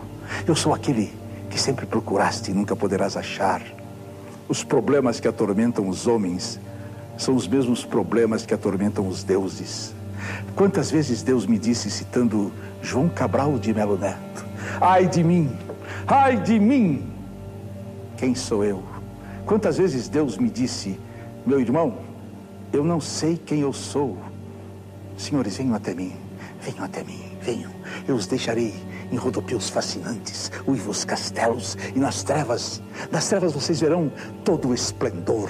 Eu 0.48 0.56
sou 0.56 0.74
aquele 0.74 1.12
que 1.50 1.60
sempre 1.60 1.86
procuraste 1.86 2.52
e 2.52 2.54
nunca 2.54 2.74
poderás 2.74 3.18
achar. 3.18 3.62
Os 4.48 4.64
problemas 4.64 5.20
que 5.20 5.28
atormentam 5.28 5.90
os 5.90 6.08
homens 6.08 6.58
são 7.18 7.36
os 7.36 7.46
mesmos 7.46 7.84
problemas 7.84 8.46
que 8.46 8.54
atormentam 8.54 9.06
os 9.10 9.26
deuses. 9.26 9.94
Quantas 10.56 10.90
vezes 10.90 11.22
Deus 11.22 11.46
me 11.46 11.60
disse, 11.60 11.92
citando 11.92 12.54
João 12.82 13.10
Cabral 13.10 13.60
de 13.60 13.74
Melo 13.74 13.98
Neto: 13.98 14.46
Ai 14.80 15.06
de 15.06 15.22
mim, 15.22 15.52
ai 16.08 16.38
de 16.38 16.58
mim, 16.58 17.12
quem 18.16 18.34
sou 18.34 18.64
eu? 18.64 18.82
Quantas 19.46 19.78
vezes 19.78 20.08
Deus 20.08 20.38
me 20.38 20.50
disse, 20.50 20.98
meu 21.46 21.60
irmão, 21.60 21.98
eu 22.72 22.86
não 22.86 23.02
sei 23.02 23.38
quem 23.38 23.60
eu 23.60 23.74
sou. 23.74 24.18
Senhores, 25.18 25.58
venham 25.58 25.76
até 25.76 25.94
mim, 25.94 26.16
venham 26.62 26.86
até 26.86 27.04
mim, 27.04 27.38
venham, 27.42 27.72
eu 28.08 28.16
os 28.16 28.28
deixarei 28.28 28.74
em 29.12 29.16
rodopios 29.16 29.70
fascinantes, 29.70 30.52
uivos 30.68 31.06
castelos 31.06 31.78
e 31.96 32.00
nas 32.00 32.24
trevas. 32.24 32.82
Nas 33.12 33.28
trevas 33.28 33.54
vocês 33.54 33.80
verão 33.80 34.12
todo 34.44 34.70
o 34.70 34.74
esplendor. 34.74 35.50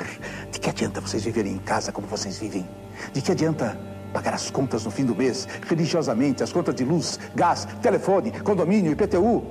De 0.51 0.59
que 0.59 0.69
adianta 0.69 1.01
vocês 1.01 1.23
viverem 1.23 1.53
em 1.53 1.57
casa 1.57 1.91
como 1.91 2.07
vocês 2.07 2.37
vivem? 2.37 2.67
De 3.13 3.21
que 3.21 3.31
adianta 3.31 3.79
pagar 4.13 4.33
as 4.33 4.49
contas 4.49 4.85
no 4.85 4.91
fim 4.91 5.05
do 5.05 5.15
mês, 5.15 5.47
religiosamente, 5.67 6.43
as 6.43 6.51
contas 6.51 6.75
de 6.75 6.83
luz, 6.83 7.19
gás, 7.35 7.67
telefone, 7.81 8.31
condomínio, 8.31 8.91
IPTU? 8.91 9.43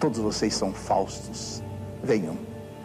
Todos 0.00 0.18
vocês 0.18 0.54
são 0.54 0.72
falsos. 0.72 1.62
Venham, 2.02 2.36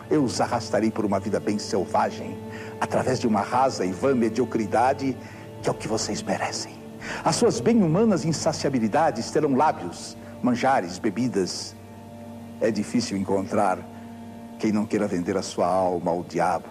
eu 0.09 0.23
os 0.23 0.41
arrastarei 0.41 0.91
por 0.91 1.05
uma 1.05 1.19
vida 1.19 1.39
bem 1.39 1.57
selvagem, 1.57 2.37
através 2.79 3.19
de 3.19 3.27
uma 3.27 3.41
rasa 3.41 3.85
e 3.85 3.91
vã 3.91 4.13
mediocridade 4.13 5.15
que 5.61 5.69
é 5.69 5.71
o 5.71 5.75
que 5.75 5.87
vocês 5.87 6.21
merecem. 6.23 6.73
As 7.23 7.35
suas 7.35 7.59
bem-humanas 7.59 8.25
insaciabilidades 8.25 9.31
terão 9.31 9.55
lábios, 9.55 10.17
manjares, 10.41 10.97
bebidas. 10.99 11.75
É 12.59 12.71
difícil 12.71 13.17
encontrar 13.17 13.79
quem 14.59 14.71
não 14.71 14.85
queira 14.85 15.07
vender 15.07 15.37
a 15.37 15.41
sua 15.41 15.67
alma 15.67 16.11
ao 16.11 16.23
diabo. 16.23 16.67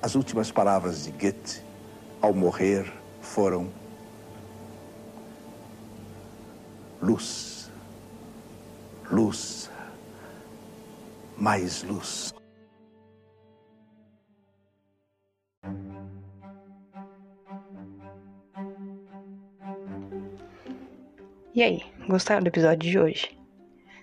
As 0.00 0.14
últimas 0.14 0.50
palavras 0.50 1.04
de 1.04 1.10
Goethe 1.12 1.62
ao 2.20 2.34
morrer 2.34 2.92
foram: 3.20 3.68
luz, 7.00 7.70
luz, 9.10 9.70
mais 11.36 11.82
luz. 11.82 12.33
E 21.54 21.62
aí, 21.62 21.82
gostaram 22.08 22.42
do 22.42 22.48
episódio 22.48 22.90
de 22.90 22.98
hoje? 22.98 23.30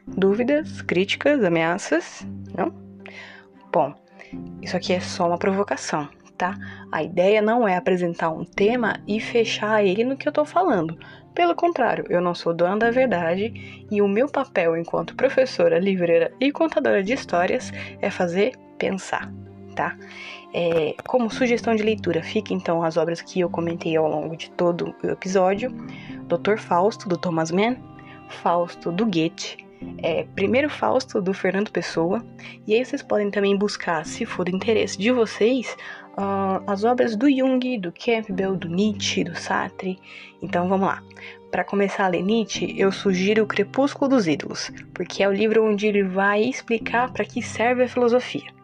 Dúvidas, 0.07 0.81
críticas, 0.81 1.43
ameaças? 1.43 2.25
Não? 2.57 2.73
Bom, 3.73 3.93
isso 4.61 4.77
aqui 4.77 4.93
é 4.93 5.01
só 5.01 5.27
uma 5.27 5.37
provocação, 5.37 6.07
tá? 6.37 6.57
A 6.89 7.03
ideia 7.03 7.41
não 7.41 7.67
é 7.67 7.75
apresentar 7.75 8.29
um 8.29 8.45
tema 8.45 9.01
e 9.05 9.19
fechar 9.19 9.83
ele 9.85 10.05
no 10.05 10.15
que 10.15 10.29
eu 10.29 10.31
tô 10.31 10.45
falando. 10.45 10.97
Pelo 11.35 11.53
contrário, 11.53 12.05
eu 12.07 12.21
não 12.21 12.33
sou 12.33 12.53
dona 12.53 12.77
da 12.77 12.89
verdade 12.89 13.85
e 13.91 14.01
o 14.01 14.07
meu 14.07 14.29
papel 14.29 14.77
enquanto 14.77 15.17
professora, 15.17 15.77
livreira 15.77 16.33
e 16.39 16.53
contadora 16.53 17.03
de 17.03 17.11
histórias 17.11 17.69
é 18.01 18.09
fazer 18.09 18.53
pensar, 18.77 19.29
tá? 19.75 19.97
É, 20.53 20.95
como 21.07 21.29
sugestão 21.29 21.75
de 21.75 21.83
leitura, 21.83 22.21
fica 22.21 22.53
então 22.53 22.83
as 22.83 22.97
obras 22.97 23.21
que 23.21 23.39
eu 23.39 23.49
comentei 23.49 23.95
ao 23.95 24.09
longo 24.09 24.35
de 24.35 24.49
todo 24.51 24.93
o 25.01 25.07
episódio 25.07 25.71
Dr. 26.27 26.57
Fausto, 26.57 27.07
do 27.07 27.17
Thomas 27.17 27.51
Mann, 27.51 27.77
Fausto, 28.29 28.91
do 28.91 29.05
Goethe, 29.05 29.57
é, 29.99 30.25
Primeiro 30.35 30.69
Fausto, 30.69 31.21
do 31.21 31.33
Fernando 31.33 31.71
Pessoa, 31.71 32.23
e 32.67 32.73
aí 32.73 32.83
vocês 32.83 33.01
podem 33.01 33.31
também 33.31 33.55
buscar, 33.57 34.05
se 34.05 34.25
for 34.25 34.45
do 34.45 34.55
interesse 34.55 34.97
de 34.97 35.11
vocês, 35.11 35.75
uh, 36.17 36.63
as 36.67 36.83
obras 36.83 37.15
do 37.15 37.29
Jung, 37.29 37.77
do 37.79 37.91
Campbell, 37.91 38.55
do 38.55 38.67
Nietzsche, 38.67 39.23
do 39.23 39.35
Sartre. 39.35 39.99
Então 40.41 40.67
vamos 40.67 40.87
lá. 40.87 41.03
Para 41.51 41.63
começar 41.63 42.05
a 42.05 42.07
ler 42.07 42.23
Nietzsche, 42.23 42.73
eu 42.77 42.91
sugiro 42.91 43.43
O 43.43 43.47
Crepúsculo 43.47 44.09
dos 44.09 44.27
Ídolos, 44.27 44.71
porque 44.93 45.21
é 45.21 45.27
o 45.27 45.33
livro 45.33 45.65
onde 45.65 45.87
ele 45.87 46.03
vai 46.03 46.43
explicar 46.43 47.11
para 47.11 47.25
que 47.25 47.41
serve 47.41 47.83
a 47.83 47.89
filosofia. 47.89 48.60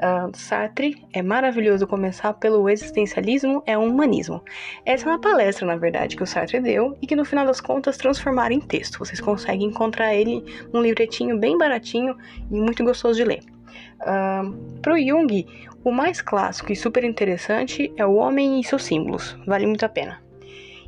Uh, 0.00 0.34
Sartre, 0.34 1.06
é 1.12 1.20
maravilhoso 1.20 1.86
começar 1.86 2.32
pelo 2.32 2.70
existencialismo 2.70 3.62
é 3.66 3.76
um 3.76 3.86
humanismo. 3.86 4.42
Essa 4.86 5.06
é 5.06 5.12
uma 5.12 5.20
palestra, 5.20 5.66
na 5.66 5.76
verdade, 5.76 6.16
que 6.16 6.22
o 6.22 6.26
Sartre 6.26 6.58
deu 6.58 6.96
e 7.02 7.06
que 7.06 7.14
no 7.14 7.22
final 7.22 7.44
das 7.44 7.60
contas 7.60 7.98
transformaram 7.98 8.54
em 8.54 8.60
texto. 8.60 8.98
Vocês 8.98 9.20
conseguem 9.20 9.68
encontrar 9.68 10.14
ele 10.14 10.42
num 10.72 10.80
livretinho 10.80 11.38
bem 11.38 11.58
baratinho 11.58 12.16
e 12.50 12.54
muito 12.54 12.82
gostoso 12.82 13.18
de 13.18 13.24
ler. 13.24 13.40
Uh, 14.00 14.80
Pro 14.80 14.98
Jung, 14.98 15.46
o 15.84 15.92
mais 15.92 16.22
clássico 16.22 16.72
e 16.72 16.76
super 16.76 17.04
interessante 17.04 17.92
é 17.94 18.06
O 18.06 18.14
Homem 18.14 18.58
e 18.58 18.64
seus 18.64 18.84
Símbolos, 18.84 19.36
vale 19.46 19.66
muito 19.66 19.84
a 19.84 19.88
pena. 19.90 20.22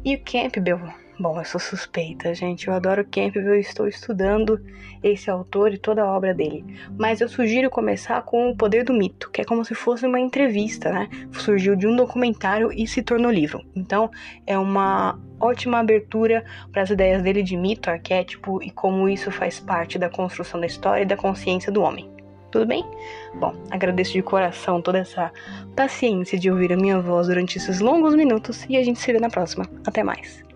E 0.03 0.17
o 0.17 0.23
Campbell, 0.25 0.81
Bom, 1.19 1.39
eu 1.39 1.45
sou 1.45 1.61
suspeita, 1.61 2.35
gente. 2.35 2.67
Eu 2.67 2.75
adoro 2.75 3.05
Campbell 3.05 3.57
e 3.57 3.61
estou 3.61 3.87
estudando 3.87 4.59
esse 5.03 5.31
autor 5.31 5.75
e 5.75 5.79
toda 5.79 6.03
a 6.03 6.11
obra 6.11 6.33
dele. 6.33 6.65
Mas 6.99 7.21
eu 7.21 7.29
sugiro 7.29 7.69
começar 7.69 8.23
com 8.23 8.51
O 8.51 8.57
Poder 8.57 8.83
do 8.83 8.95
Mito, 8.95 9.31
que 9.31 9.43
é 9.43 9.45
como 9.45 9.65
se 9.65 9.75
fosse 9.75 10.07
uma 10.07 10.19
entrevista, 10.19 10.91
né? 10.91 11.09
Surgiu 11.33 11.77
de 11.77 11.87
um 11.87 11.95
documentário 11.95 12.73
e 12.73 12.87
se 12.87 13.03
tornou 13.03 13.31
livro. 13.31 13.63
Então, 13.77 14.11
é 14.47 14.57
uma 14.57 15.19
ótima 15.39 15.81
abertura 15.81 16.45
para 16.73 16.83
as 16.83 16.91
ideias 16.91 17.23
dele 17.23 17.43
de 17.43 17.57
mito, 17.57 17.91
arquétipo 17.91 18.63
e 18.63 18.71
como 18.71 19.09
isso 19.09 19.31
faz 19.31 19.61
parte 19.61 19.99
da 19.99 20.09
construção 20.09 20.61
da 20.61 20.67
história 20.67 21.03
e 21.03 21.07
da 21.07 21.17
consciência 21.17 21.71
do 21.71 21.83
homem. 21.83 22.11
Tudo 22.51 22.67
bem? 22.67 22.85
Bom, 23.35 23.55
agradeço 23.71 24.13
de 24.13 24.23
coração 24.23 24.81
toda 24.81 24.99
essa 24.99 25.33
paciência 25.75 26.39
de 26.39 26.51
ouvir 26.51 26.73
a 26.73 26.77
minha 26.77 27.01
voz 27.01 27.27
durante 27.27 27.59
esses 27.59 27.81
longos 27.81 28.15
minutos 28.15 28.65
e 28.69 28.77
a 28.77 28.85
gente 28.85 29.01
se 29.01 29.13
vê 29.13 29.19
na 29.19 29.31
próxima. 29.31 29.67
Até 29.87 30.03
mais! 30.03 30.52